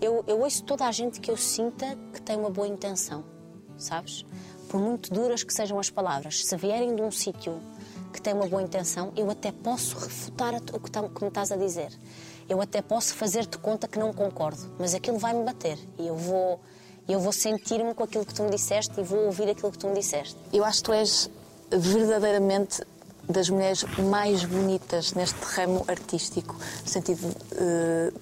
[0.00, 3.24] eu, eu ouço toda a gente que eu sinta que tem uma boa intenção,
[3.78, 4.24] sabes?
[4.72, 7.60] Por muito duras que sejam as palavras, se vierem de um sítio
[8.10, 11.92] que tem uma boa intenção, eu até posso refutar o que, me estás a dizer.
[12.48, 16.58] Eu até posso fazer-te conta que não concordo, mas aquilo vai-me bater e eu vou,
[17.06, 19.88] eu vou sentir-me com aquilo que tu me disseste e vou ouvir aquilo que tu
[19.88, 20.38] me disseste.
[20.50, 21.30] Eu acho que tu és
[21.70, 22.82] verdadeiramente
[23.28, 28.12] das mulheres mais bonitas neste ramo artístico, no sentido uh,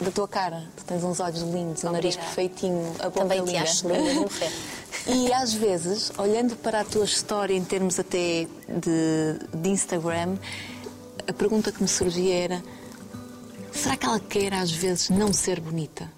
[0.00, 0.64] da, tua cara.
[0.76, 4.52] Tu tens uns olhos lindos, um nariz perfeitinho, a boca Também te acho linda morrer.
[5.06, 10.36] E às vezes, olhando para a tua história em termos até de, de Instagram,
[11.26, 12.62] a pergunta que me surgia era:
[13.72, 16.10] será que ela quer às vezes não ser bonita?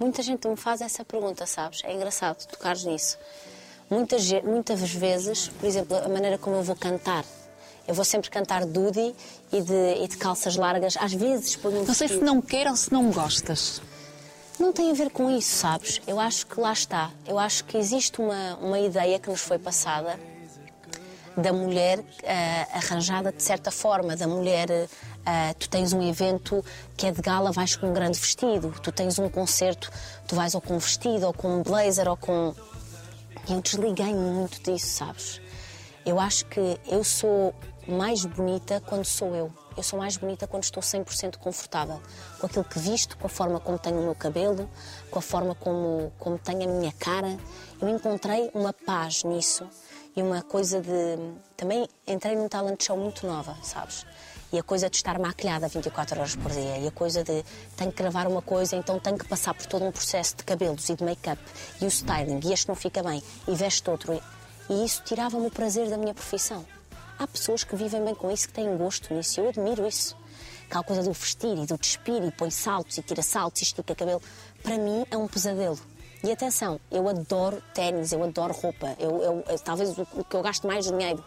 [0.00, 1.82] Muita gente me faz essa pergunta, sabes?
[1.84, 3.18] É engraçado tocares nisso.
[3.88, 7.24] Muitas, muitas vezes, por exemplo, a maneira como eu vou cantar.
[7.86, 9.14] Eu vou sempre cantar Dudi
[9.52, 10.96] e de, e de calças largas.
[10.98, 13.80] Às vezes ponho um Não sei se não quer ou se não gostas.
[14.58, 16.00] Não tem a ver com isso, sabes?
[16.06, 17.10] Eu acho que lá está.
[17.26, 20.18] Eu acho que existe uma, uma ideia que nos foi passada
[21.36, 22.04] da mulher uh,
[22.72, 24.68] arranjada de certa forma, da mulher.
[24.70, 26.64] Uh, tu tens um evento
[26.96, 28.74] que é de gala, vais com um grande vestido.
[28.82, 29.92] Tu tens um concerto,
[30.26, 32.54] tu vais ou com um vestido, ou com um blazer, ou com
[33.48, 35.40] eu desliguei muito disso, sabes?
[36.04, 37.54] Eu acho que eu sou
[37.88, 39.52] mais bonita quando sou eu.
[39.76, 42.00] Eu sou mais bonita quando estou 100% confortável
[42.38, 44.68] com aquilo que visto, com a forma como tenho o meu cabelo,
[45.10, 47.36] com a forma como, como tenho a minha cara.
[47.80, 49.68] Eu encontrei uma paz nisso
[50.16, 51.18] e uma coisa de.
[51.56, 54.06] Também entrei num talent show muito nova, sabes?
[54.52, 57.44] E a coisa de estar maquilhada 24 horas por dia, e a coisa de
[57.76, 60.88] tenho que gravar uma coisa, então tenho que passar por todo um processo de cabelos
[60.88, 61.42] e de make-up
[61.80, 64.22] e o styling, e este não fica bem, e veste outro.
[64.70, 66.64] E isso tirava-me o prazer da minha profissão.
[67.18, 70.16] Há pessoas que vivem bem com isso, que têm gosto nisso, eu admiro isso.
[70.68, 73.94] Aquela coisa do vestir e do despir, e põe saltos e tira saltos e estica
[73.94, 74.20] cabelo.
[74.62, 75.78] Para mim é um pesadelo.
[76.24, 78.96] E atenção, eu adoro ténis, eu adoro roupa.
[78.98, 81.24] Eu, eu- eu- talvez o, o que eu gasto mais dinheiro.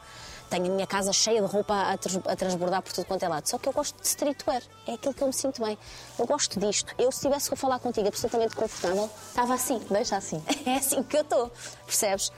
[0.50, 3.28] Tenho a minha casa cheia de roupa a, trans- a transbordar por tudo quanto é
[3.30, 3.48] lado.
[3.48, 4.64] Só que eu gosto de streetwear.
[4.88, 5.78] É aquilo que eu me sinto bem.
[6.18, 6.94] Eu gosto disto.
[6.98, 9.80] Eu, se estivesse a falar contigo absolutamente confortável, estava assim.
[9.90, 10.44] Deixa assim.
[10.66, 11.52] É assim que eu estou,
[11.86, 12.32] percebes?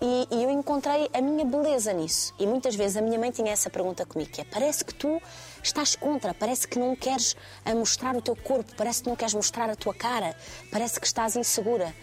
[0.00, 2.34] E, e eu encontrei a minha beleza nisso.
[2.38, 5.20] E muitas vezes a minha mãe tinha essa pergunta comigo, que é, parece que tu
[5.62, 9.34] estás contra, parece que não queres a mostrar o teu corpo, parece que não queres
[9.34, 10.36] mostrar a tua cara,
[10.70, 11.94] parece que estás insegura.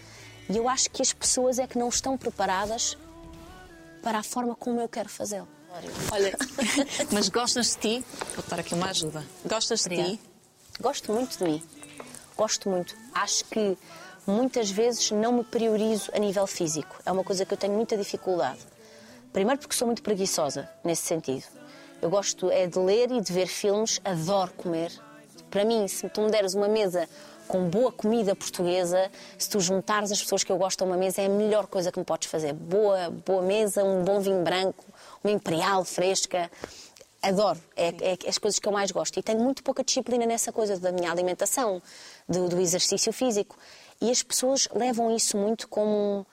[0.48, 2.98] E eu acho que as pessoas é que não estão preparadas
[4.02, 5.48] para a forma como eu quero fazê-lo.
[6.12, 6.36] Olha,
[7.10, 8.06] mas gostas de ti?
[8.36, 9.24] Vou dar aqui uma ajuda.
[9.44, 10.20] Gostas de ti?
[10.80, 11.62] Gosto muito de mim.
[12.36, 12.96] Gosto muito.
[13.14, 13.78] Acho que
[14.26, 16.96] muitas vezes não me priorizo a nível físico.
[17.04, 18.60] É uma coisa que eu tenho muita dificuldade.
[19.32, 21.44] Primeiro porque sou muito preguiçosa nesse sentido.
[22.00, 24.92] Eu gosto é de ler e de ver filmes, adoro comer.
[25.50, 27.08] Para mim, se tu me deres uma mesa
[27.46, 31.22] com boa comida portuguesa, se tu juntares as pessoas que eu gosto a uma mesa,
[31.22, 32.52] é a melhor coisa que me podes fazer.
[32.52, 34.84] Boa, boa mesa, um bom vinho branco,
[35.22, 36.50] uma imperial fresca.
[37.22, 39.18] Adoro, é, é as coisas que eu mais gosto.
[39.18, 41.80] E tenho muito pouca disciplina nessa coisa da minha alimentação,
[42.28, 43.56] do, do exercício físico.
[44.00, 46.26] E as pessoas levam isso muito como.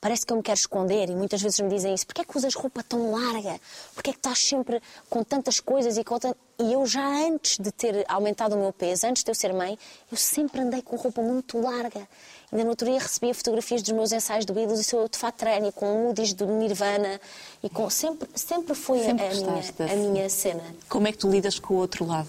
[0.00, 2.04] Parece que eu me quero esconder e muitas vezes me dizem isso.
[2.06, 3.58] Porquê é que usas roupa tão larga?
[3.94, 7.56] Porquê é que estás sempre com tantas coisas e com tan- E eu já antes
[7.58, 9.78] de ter aumentado o meu peso, antes de eu ser mãe,
[10.12, 12.06] eu sempre andei com roupa muito larga.
[12.52, 15.16] Ainda no outro dia recebia fotografias dos meus ensaios do Beatles e sou eu de
[15.16, 17.18] fato treino, com hoodies do Nirvana
[17.62, 17.88] e com...
[17.88, 20.62] Sempre, sempre foi a- Sempre a, minha, a minha cena.
[20.86, 22.28] Como é que tu lidas com o outro lado?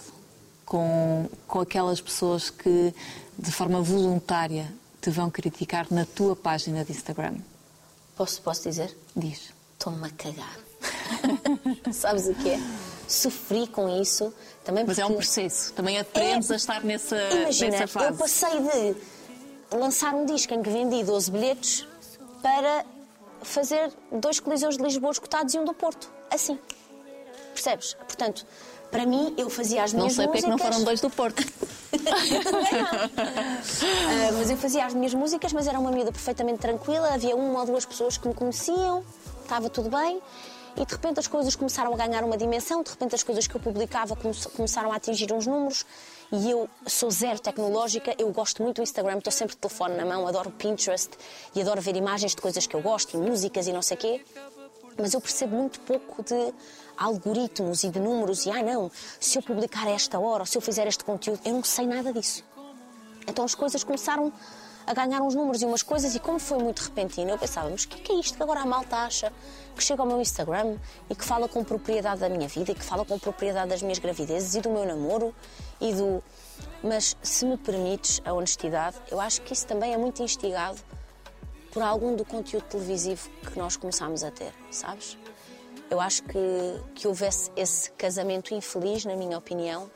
[0.66, 2.94] Com, com aquelas pessoas que,
[3.38, 4.72] de forma voluntária,
[5.02, 7.36] te vão criticar na tua página de Instagram?
[8.16, 8.96] Posso, posso dizer?
[9.16, 9.54] Diz.
[9.74, 10.58] Estou-me a cagar.
[11.94, 12.60] Sabes o que é?
[13.08, 15.74] Sofri com isso também Mas é um processo.
[15.74, 16.54] Também aprendes É.
[16.54, 18.18] a estar nessa, Imagina, nessa eu fase.
[18.18, 21.88] passei de lançar um disco em que vendi 12 bilhetes
[22.42, 22.86] para
[23.44, 26.10] fazer dois coliseus de Lisboa escutados e um do Porto.
[26.32, 26.58] Assim.
[27.54, 27.94] Percebes?
[27.94, 28.46] Portanto,
[28.96, 30.74] para mim, eu fazia as Não minhas sei porque é que não músicas...
[30.74, 31.44] foram dois do Porto.
[31.92, 31.96] Não.
[34.28, 37.14] Ah, mas eu fazia as minhas músicas, mas era uma miúda perfeitamente tranquila.
[37.14, 39.04] Havia uma ou duas pessoas que me conheciam,
[39.42, 40.22] estava tudo bem.
[40.78, 43.56] E de repente as coisas começaram a ganhar uma dimensão, de repente as coisas que
[43.56, 45.86] eu publicava come- começaram a atingir uns números.
[46.32, 50.06] E eu sou zero tecnológica, eu gosto muito do Instagram, estou sempre de telefone na
[50.06, 51.12] mão, adoro Pinterest
[51.56, 54.00] e adoro ver imagens de coisas que eu gosto e músicas e não sei o
[54.00, 54.26] quê.
[54.98, 56.54] Mas eu percebo muito pouco de
[56.98, 60.58] algoritmos e de números e, ah não, se eu publicar a esta hora ou se
[60.58, 62.44] eu fizer este conteúdo, eu não sei nada disso.
[63.28, 64.32] Então as coisas começaram
[64.86, 67.84] a ganhar uns números e umas coisas, e como foi muito repentino, eu pensava, mas
[67.84, 69.34] o que é, que é isto que agora a malta acha?
[69.76, 70.78] Que chega ao meu Instagram
[71.10, 73.98] e que fala com propriedade da minha vida e que fala com propriedade das minhas
[73.98, 75.34] gravidezes e do meu namoro
[75.82, 76.24] e do.
[76.84, 80.80] Mas se me permites a honestidade, eu acho que isso também é muito instigado
[81.76, 85.18] por algum do conteúdo televisivo que nós começámos a ter, sabes?
[85.90, 86.40] Eu acho que,
[86.96, 89.92] que houvesse esse casamento infeliz, na minha opinião,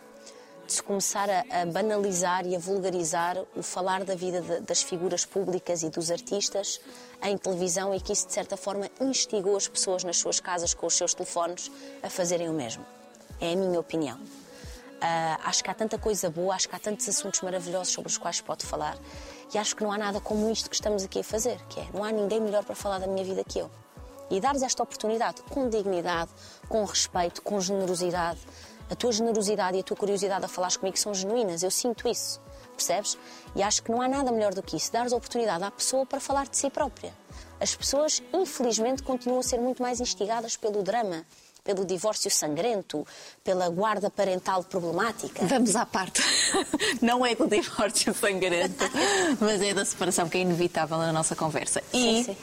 [0.67, 4.81] de se começar a, a banalizar e a vulgarizar o falar da vida de- das
[4.83, 6.81] figuras públicas e dos artistas
[7.23, 10.85] em televisão e que isso, de certa forma, instigou as pessoas nas suas casas com
[10.85, 11.71] os seus telefones
[12.03, 12.85] a fazerem o mesmo.
[13.39, 14.19] É a minha opinião.
[15.01, 18.17] Ah, acho que há tanta coisa boa, acho que há tantos assuntos maravilhosos sobre os
[18.17, 18.97] quais pode falar
[19.53, 21.87] e acho que não há nada como isto que estamos aqui a fazer, que é
[21.93, 23.69] não há ninguém melhor para falar da minha vida que eu.
[24.29, 26.29] E dar-lhes esta oportunidade com dignidade,
[26.67, 28.39] com respeito, com generosidade.
[28.89, 32.39] A tua generosidade e a tua curiosidade a falares comigo são genuínas, eu sinto isso,
[32.75, 33.17] percebes?
[33.55, 36.05] E acho que não há nada melhor do que isso, dares a oportunidade à pessoa
[36.05, 37.13] para falar de si própria.
[37.59, 41.25] As pessoas, infelizmente, continuam a ser muito mais instigadas pelo drama,
[41.69, 43.05] pelo divórcio sangrento,
[43.43, 45.45] pela guarda parental problemática.
[45.45, 46.19] Vamos à parte.
[46.99, 48.85] Não é do divórcio sangrento,
[49.39, 51.83] mas é da separação que é inevitável na nossa conversa.
[51.93, 52.37] E Sim, sim.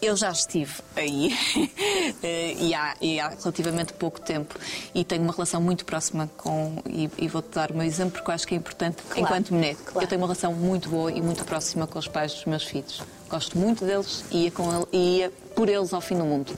[0.00, 1.36] eu já estive aí
[2.22, 4.54] eh, e, há, e há relativamente pouco tempo
[4.94, 6.76] e tenho uma relação muito próxima com.
[6.88, 9.52] E, e vou-te dar o meu exemplo porque eu acho que é importante Claro, enquanto
[9.52, 9.74] mulher.
[9.84, 10.04] claro.
[10.04, 13.02] Eu tenho uma relação muito boa e muito próxima com os pais dos meus filhos.
[13.28, 16.52] Gosto muito deles e ia, com ele, e ia por eles ao fim do mundo.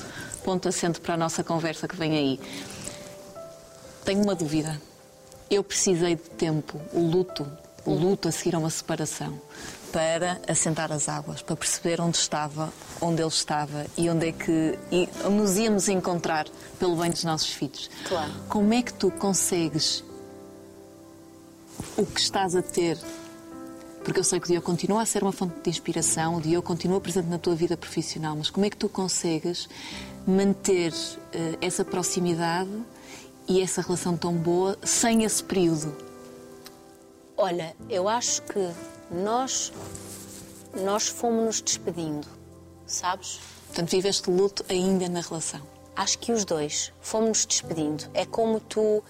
[0.44, 2.40] Ponto assento para a nossa conversa que vem aí.
[4.05, 4.81] Tenho uma dúvida.
[5.48, 7.46] Eu precisei de tempo, o luto,
[7.85, 9.40] o luto a seguir a uma separação,
[9.92, 14.78] para assentar as águas, para perceber onde estava, onde ele estava e onde é que
[15.31, 16.46] nos íamos encontrar
[16.78, 17.90] pelo bem dos nossos filhos.
[18.09, 18.33] Claro.
[18.48, 20.02] Como é que tu consegues
[21.96, 22.98] o que estás a ter?
[24.04, 26.66] Porque eu sei que o Diogo continua a ser uma fonte de inspiração, o Diogo
[26.66, 29.68] continua presente na tua vida profissional, mas como é que tu consegues
[30.26, 30.92] manter
[31.32, 32.70] eh, essa proximidade
[33.48, 35.94] e essa relação tão boa sem esse período?
[37.36, 38.70] Olha, eu acho que
[39.10, 39.72] nós
[40.74, 42.26] nós fomos-nos despedindo,
[42.86, 43.40] sabes?
[43.66, 45.60] Portanto, viveste luto ainda na relação.
[45.94, 48.04] Acho que os dois fomos-nos despedindo.
[48.14, 49.02] É como tu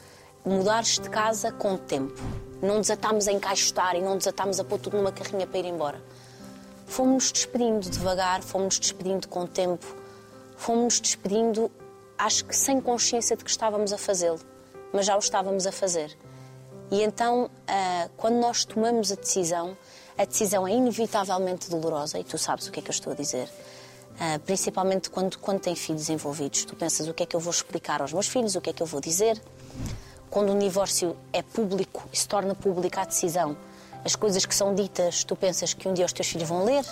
[0.45, 2.21] mudares de casa com o tempo.
[2.61, 6.03] Não desatámos a encaixotar e não desatámos a pôr tudo numa carrinha para ir embora.
[6.87, 9.87] Fomos-nos despedindo devagar, fomos-nos despedindo com o tempo,
[10.57, 11.71] fomos-nos despedindo,
[12.19, 14.41] acho que sem consciência de que estávamos a fazê-lo,
[14.93, 16.17] mas já o estávamos a fazer.
[16.91, 19.77] E então, ah, quando nós tomamos a decisão,
[20.19, 23.17] a decisão é inevitavelmente dolorosa, e tu sabes o que é que eu estou a
[23.17, 23.49] dizer.
[24.21, 26.65] Ah, principalmente quando, quando tem filhos envolvidos.
[26.65, 28.73] Tu pensas o que é que eu vou explicar aos meus filhos, o que é
[28.73, 29.41] que eu vou dizer.
[30.33, 33.55] Quando o divórcio é público e se torna pública a decisão,
[34.03, 36.83] as coisas que são ditas, tu pensas que um dia os teus filhos vão ler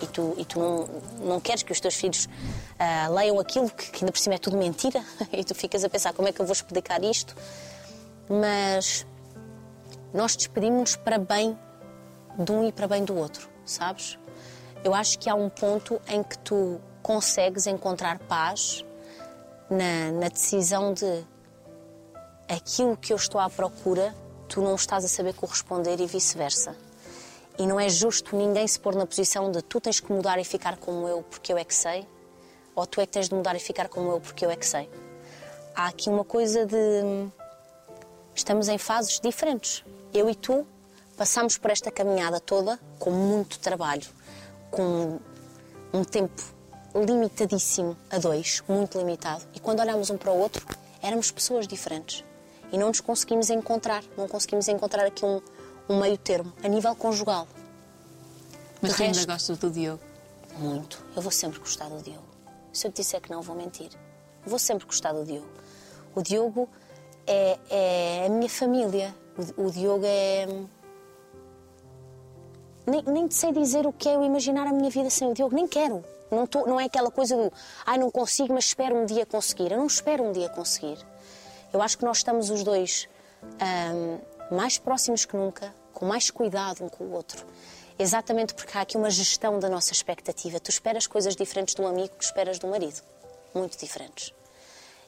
[0.00, 0.88] e tu, e tu não,
[1.20, 2.26] não queres que os teus filhos
[2.78, 5.90] ah, leiam aquilo que, que ainda por cima é tudo mentira e tu ficas a
[5.90, 7.36] pensar como é que eu vou explicar isto.
[8.30, 9.06] Mas
[10.14, 11.54] nós despedimos-nos para bem
[12.38, 14.18] de um e para bem do outro, sabes?
[14.82, 18.82] Eu acho que há um ponto em que tu consegues encontrar paz
[19.68, 21.35] na, na decisão de
[22.48, 24.14] aquilo que eu estou à procura,
[24.48, 26.76] tu não estás a saber corresponder e vice-versa.
[27.58, 30.44] E não é justo ninguém se pôr na posição de tu tens que mudar e
[30.44, 32.06] ficar como eu porque eu é que sei,
[32.74, 34.66] ou tu é que tens de mudar e ficar como eu porque eu é que
[34.66, 34.88] sei.
[35.74, 37.28] Há aqui uma coisa de.
[38.34, 39.84] Estamos em fases diferentes.
[40.12, 40.66] Eu e tu
[41.16, 44.06] passamos por esta caminhada toda com muito trabalho,
[44.70, 45.18] com
[45.92, 46.42] um tempo
[46.94, 49.42] limitadíssimo a dois, muito limitado.
[49.54, 50.66] E quando olhamos um para o outro,
[51.02, 52.24] éramos pessoas diferentes.
[52.72, 55.40] E não nos conseguimos encontrar, não conseguimos encontrar aqui um,
[55.88, 57.46] um meio termo, a nível conjugal.
[58.82, 60.02] Mas De tu ainda gostas do Diogo.
[60.58, 61.04] Muito.
[61.14, 62.26] Eu vou sempre gostar do Diogo.
[62.72, 63.90] Se eu te disser que não, vou mentir.
[64.44, 65.48] Eu vou sempre gostar do Diogo.
[66.14, 66.68] O Diogo
[67.26, 69.14] é, é a minha família.
[69.58, 70.46] O, o Diogo é.
[72.86, 75.34] Nem, nem te sei dizer o que é eu imaginar a minha vida sem o
[75.34, 75.54] Diogo.
[75.54, 76.04] Nem quero.
[76.30, 77.52] Não, tô- não é aquela coisa do
[77.84, 79.72] ai, não consigo, mas espero um dia conseguir.
[79.72, 80.98] Eu não espero um dia conseguir.
[81.72, 83.08] Eu acho que nós estamos os dois
[83.60, 84.18] ahm,
[84.50, 87.44] mais próximos que nunca, com mais cuidado um com o outro.
[87.98, 90.60] Exatamente porque há aqui uma gestão da nossa expectativa.
[90.60, 93.00] Tu esperas coisas diferentes de um amigo que esperas do marido.
[93.54, 94.34] Muito diferentes.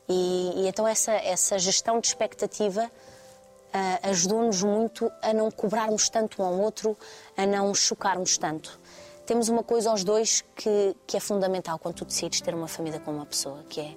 [0.08, 2.90] E, e então essa, essa gestão de expectativa
[3.72, 6.96] ah, ajudou-nos muito a não cobrarmos tanto um ao outro,
[7.36, 8.80] a não chocarmos tanto.
[9.26, 12.98] Temos uma coisa aos dois que, que é fundamental quando tu decides ter uma família
[12.98, 13.94] com uma pessoa, que é,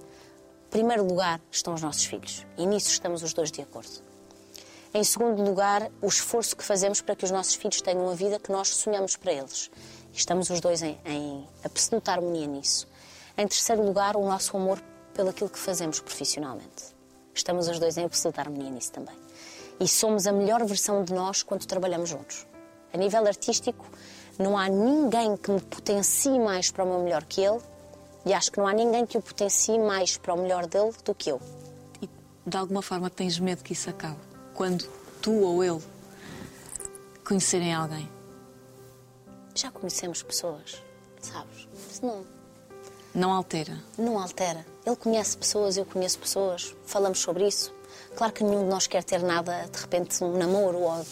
[0.71, 2.47] primeiro lugar, estão os nossos filhos.
[2.57, 3.91] E nisso estamos os dois de acordo.
[4.93, 8.39] Em segundo lugar, o esforço que fazemos para que os nossos filhos tenham a vida
[8.39, 9.69] que nós sonhamos para eles.
[10.13, 12.87] Estamos os dois em, em absoluta harmonia nisso.
[13.37, 14.81] Em terceiro lugar, o nosso amor
[15.13, 16.95] pelo aquilo que fazemos profissionalmente.
[17.33, 19.15] Estamos os dois em absoluta harmonia nisso também.
[19.79, 22.47] E somos a melhor versão de nós quando trabalhamos juntos.
[22.93, 23.85] A nível artístico,
[24.39, 27.59] não há ninguém que me potencie mais para o meu melhor que ele,
[28.25, 31.13] e acho que não há ninguém que o potencie mais para o melhor dele do
[31.15, 31.41] que eu.
[32.01, 32.09] E
[32.45, 34.17] de alguma forma tens medo que isso acabe.
[34.53, 34.83] Quando
[35.21, 35.81] tu ou ele
[37.25, 38.09] conhecerem alguém.
[39.55, 40.81] Já conhecemos pessoas,
[41.21, 41.67] sabes?
[41.91, 42.25] Isso não,
[43.13, 43.77] Não altera.
[43.97, 44.65] não altera.
[44.85, 47.73] Ele conhece pessoas, eu conheço pessoas, falamos sobre isso.
[48.15, 51.05] Claro que nenhum de nós quer ter nada, de repente, um namoro ou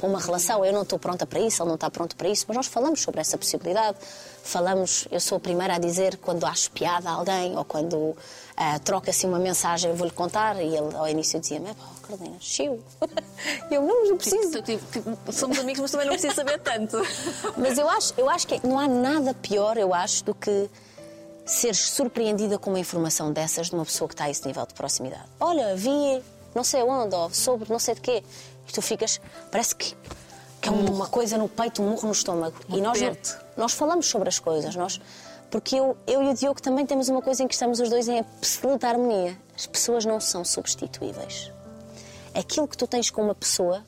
[0.00, 0.64] para uma relação.
[0.64, 3.02] Eu não estou pronta para isso, ele não está pronto para isso, mas nós falamos
[3.02, 3.98] sobre essa possibilidade.
[4.42, 8.16] Falamos, eu sou a primeira a dizer quando acho piada a alguém ou quando
[8.56, 10.56] ah, troca assim uma mensagem, eu vou-lhe contar.
[10.56, 12.82] E ele ao início dizia-me: pá, Carolina, chiu.
[13.70, 14.60] Eu não, não preciso.
[14.62, 16.96] Tipo, tipo, somos amigos, mas também não preciso saber tanto.
[17.56, 20.68] Mas eu acho, eu acho que não há nada pior, eu acho, do que
[21.46, 24.74] seres surpreendida com uma informação dessas de uma pessoa que está a esse nível de
[24.74, 25.24] proximidade.
[25.38, 26.22] Olha, vi
[26.54, 28.22] não sei onde, ou sobre não sei de quê.
[28.70, 29.96] E tu ficas, parece que,
[30.60, 32.54] que é uma coisa no peito, um murro no estômago.
[32.68, 33.36] E nós, aperto.
[33.56, 35.00] nós falamos sobre as coisas, nós,
[35.50, 38.06] porque eu, eu e o Diogo também temos uma coisa em que estamos os dois
[38.06, 39.36] em absoluta harmonia.
[39.56, 41.50] As pessoas não são substituíveis.
[42.32, 43.84] Aquilo que tu tens com uma pessoa,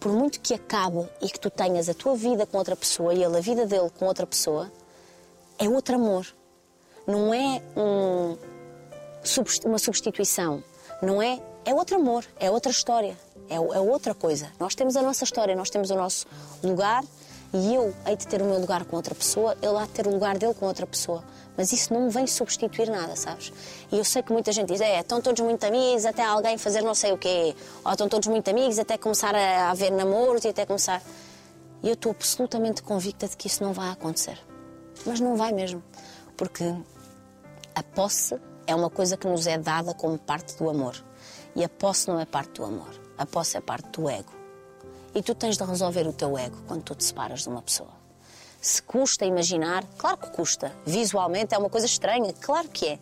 [0.00, 3.22] por muito que acabe e que tu tenhas a tua vida com outra pessoa e
[3.22, 4.68] ele a vida dele com outra pessoa,
[5.60, 6.26] é outro amor.
[7.06, 8.36] Não é um,
[9.64, 10.60] uma substituição.
[11.00, 11.40] Não é.
[11.64, 13.14] É outro amor, é outra história,
[13.48, 14.50] é, é outra coisa.
[14.58, 16.26] Nós temos a nossa história, nós temos o nosso
[16.62, 17.04] lugar
[17.52, 20.06] e eu hei de ter o meu lugar com outra pessoa, ele há de ter
[20.06, 21.24] o lugar dele com outra pessoa.
[21.56, 23.52] Mas isso não vem substituir nada, sabes?
[23.90, 26.82] E eu sei que muita gente diz: é, estão todos muito amigos até alguém fazer
[26.82, 30.48] não sei o quê, ou estão todos muito amigos até começar a haver namoros e
[30.48, 31.02] até começar.
[31.82, 34.38] E eu estou absolutamente convicta de que isso não vai acontecer.
[35.06, 35.82] Mas não vai mesmo.
[36.36, 36.64] Porque
[37.74, 40.94] a posse é uma coisa que nos é dada como parte do amor.
[41.56, 43.07] E a posse não é parte do amor.
[43.18, 44.32] A posse é parte do ego.
[45.14, 47.90] E tu tens de resolver o teu ego quando tu te separas de uma pessoa.
[48.60, 50.72] Se custa imaginar, claro que custa.
[50.86, 52.98] Visualmente é uma coisa estranha, claro que é.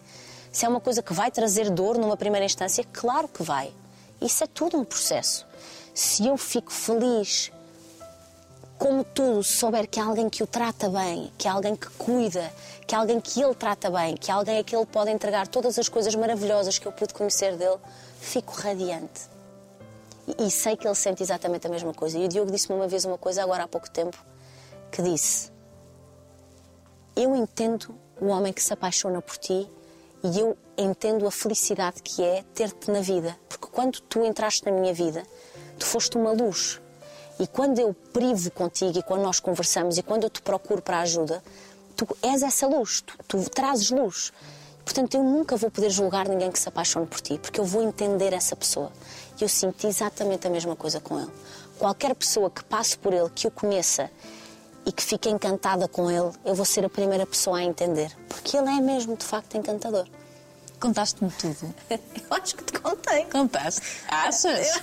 [0.50, 3.72] Se é uma coisa que vai trazer dor numa primeira instância, claro que vai.
[4.20, 5.46] Isso é tudo um processo.
[5.94, 7.52] Se eu fico feliz,
[8.78, 11.88] como tudo, se souber que há alguém que o trata bem, que há alguém que
[11.90, 12.52] cuida,
[12.86, 15.46] que há alguém que ele trata bem, que há alguém a que ele pode entregar
[15.46, 17.78] todas as coisas maravilhosas que eu pude conhecer dele,
[18.20, 19.35] fico radiante.
[20.38, 22.18] E, sei que ele sente exatamente a mesma coisa.
[22.18, 24.16] E o Diogo disse-me uma vez uma coisa, agora há pouco tempo,
[24.90, 25.52] que disse:
[27.14, 29.70] Eu entendo o homem que se apaixona por ti
[30.24, 33.38] e eu entendo a felicidade que é ter-te na vida.
[33.48, 35.22] Porque quando tu entraste na minha vida,
[35.78, 36.80] tu foste uma luz.
[37.38, 41.00] E quando eu privo contigo e quando nós conversamos e quando eu te procuro para
[41.00, 41.42] ajuda,
[41.94, 44.32] tu és essa luz, tu, tu trazes luz.
[44.86, 47.82] Portanto, eu nunca vou poder julgar ninguém que se apaixone por ti, porque eu vou
[47.82, 48.92] entender essa pessoa.
[49.38, 51.30] E eu sinto exatamente a mesma coisa com ele.
[51.76, 54.08] Qualquer pessoa que passe por ele, que o conheça
[54.86, 58.16] e que fique encantada com ele, eu vou ser a primeira pessoa a entender.
[58.28, 60.06] Porque ele é mesmo, de facto, encantador.
[60.78, 61.74] Contaste-me tudo.
[61.90, 61.98] Eu
[62.36, 63.24] acho que te contei.
[63.26, 63.80] Contaste?
[64.08, 64.80] Achas?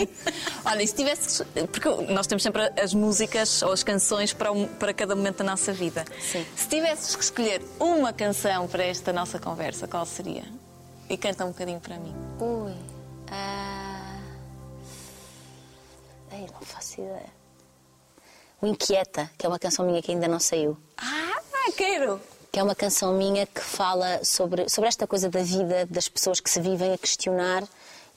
[0.64, 1.44] Olha, e se tivesse.
[1.44, 5.44] Porque nós temos sempre as músicas ou as canções para, um- para cada momento da
[5.44, 6.04] nossa vida.
[6.20, 6.46] Sim.
[6.56, 10.44] Se tivesses que escolher uma canção para esta nossa conversa, qual seria?
[11.10, 12.14] E canta um bocadinho para mim.
[12.40, 12.74] Ui.
[13.30, 14.20] Ah...
[16.30, 17.26] Ei, não faço ideia.
[18.60, 20.78] O Inquieta, que é uma canção minha que ainda não saiu.
[20.96, 21.32] Ah,
[21.76, 22.20] quero!
[22.52, 26.38] Que é uma canção minha que fala sobre, sobre esta coisa da vida, das pessoas
[26.38, 27.64] que se vivem a questionar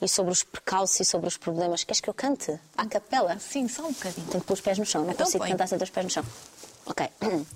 [0.00, 1.84] e sobre os percalços e sobre os problemas.
[1.84, 2.60] Queres que eu cante?
[2.76, 3.38] À capela?
[3.38, 4.26] Sim, só um bocadinho.
[4.26, 5.52] Tenho que pôr os pés no chão, não Então consigo põe.
[5.52, 6.24] cantar sem ter os pés no chão.
[6.84, 7.08] Ok.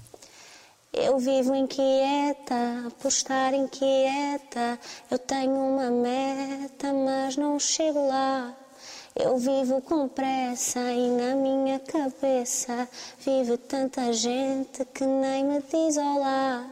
[0.92, 4.78] Eu vivo inquieta por estar inquieta.
[5.10, 8.52] Eu tenho uma meta, mas não chego lá.
[9.16, 12.88] Eu vivo com pressa e na minha cabeça
[13.18, 16.64] vive tanta gente que nem me diz olá.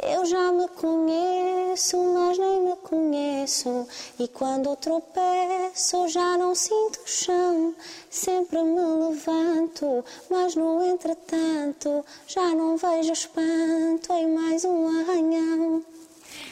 [0.00, 3.86] Eu já me conheço, mas nem me conheço.
[4.18, 7.74] E quando tropeço, já não sinto o chão.
[8.10, 15.82] Sempre me levanto, mas no entretanto, já não vejo espanto em mais um arranhão.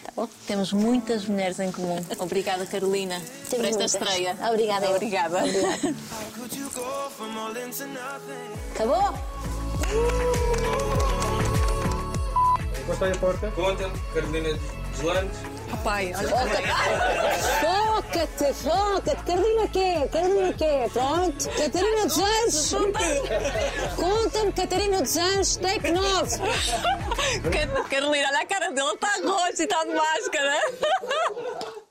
[0.06, 0.28] Tá bom?
[0.46, 1.98] Temos muitas mulheres em comum.
[2.20, 3.94] Obrigada, Carolina, por Temos esta muitas.
[3.94, 4.36] estreia.
[4.48, 4.90] Obrigada.
[4.90, 5.38] Obrigada.
[5.38, 5.96] Obrigada.
[8.74, 9.14] Acabou?
[12.82, 13.50] Encosta aí a porta.
[13.50, 14.58] Conta, Carolina
[14.92, 15.38] Deslandes.
[15.82, 16.28] Pai, olha.
[17.60, 19.22] Foca-te, foca-te.
[19.24, 20.08] Carolina quê?
[20.12, 20.90] Carolina quê?
[20.92, 21.48] Pronto.
[21.50, 22.74] Catarina dos Anjos.
[23.96, 26.38] Conta-me, Catarina dos Anjos, take 9.
[27.90, 31.85] Carolina, olha a cara dela, está roxa e está de máscara.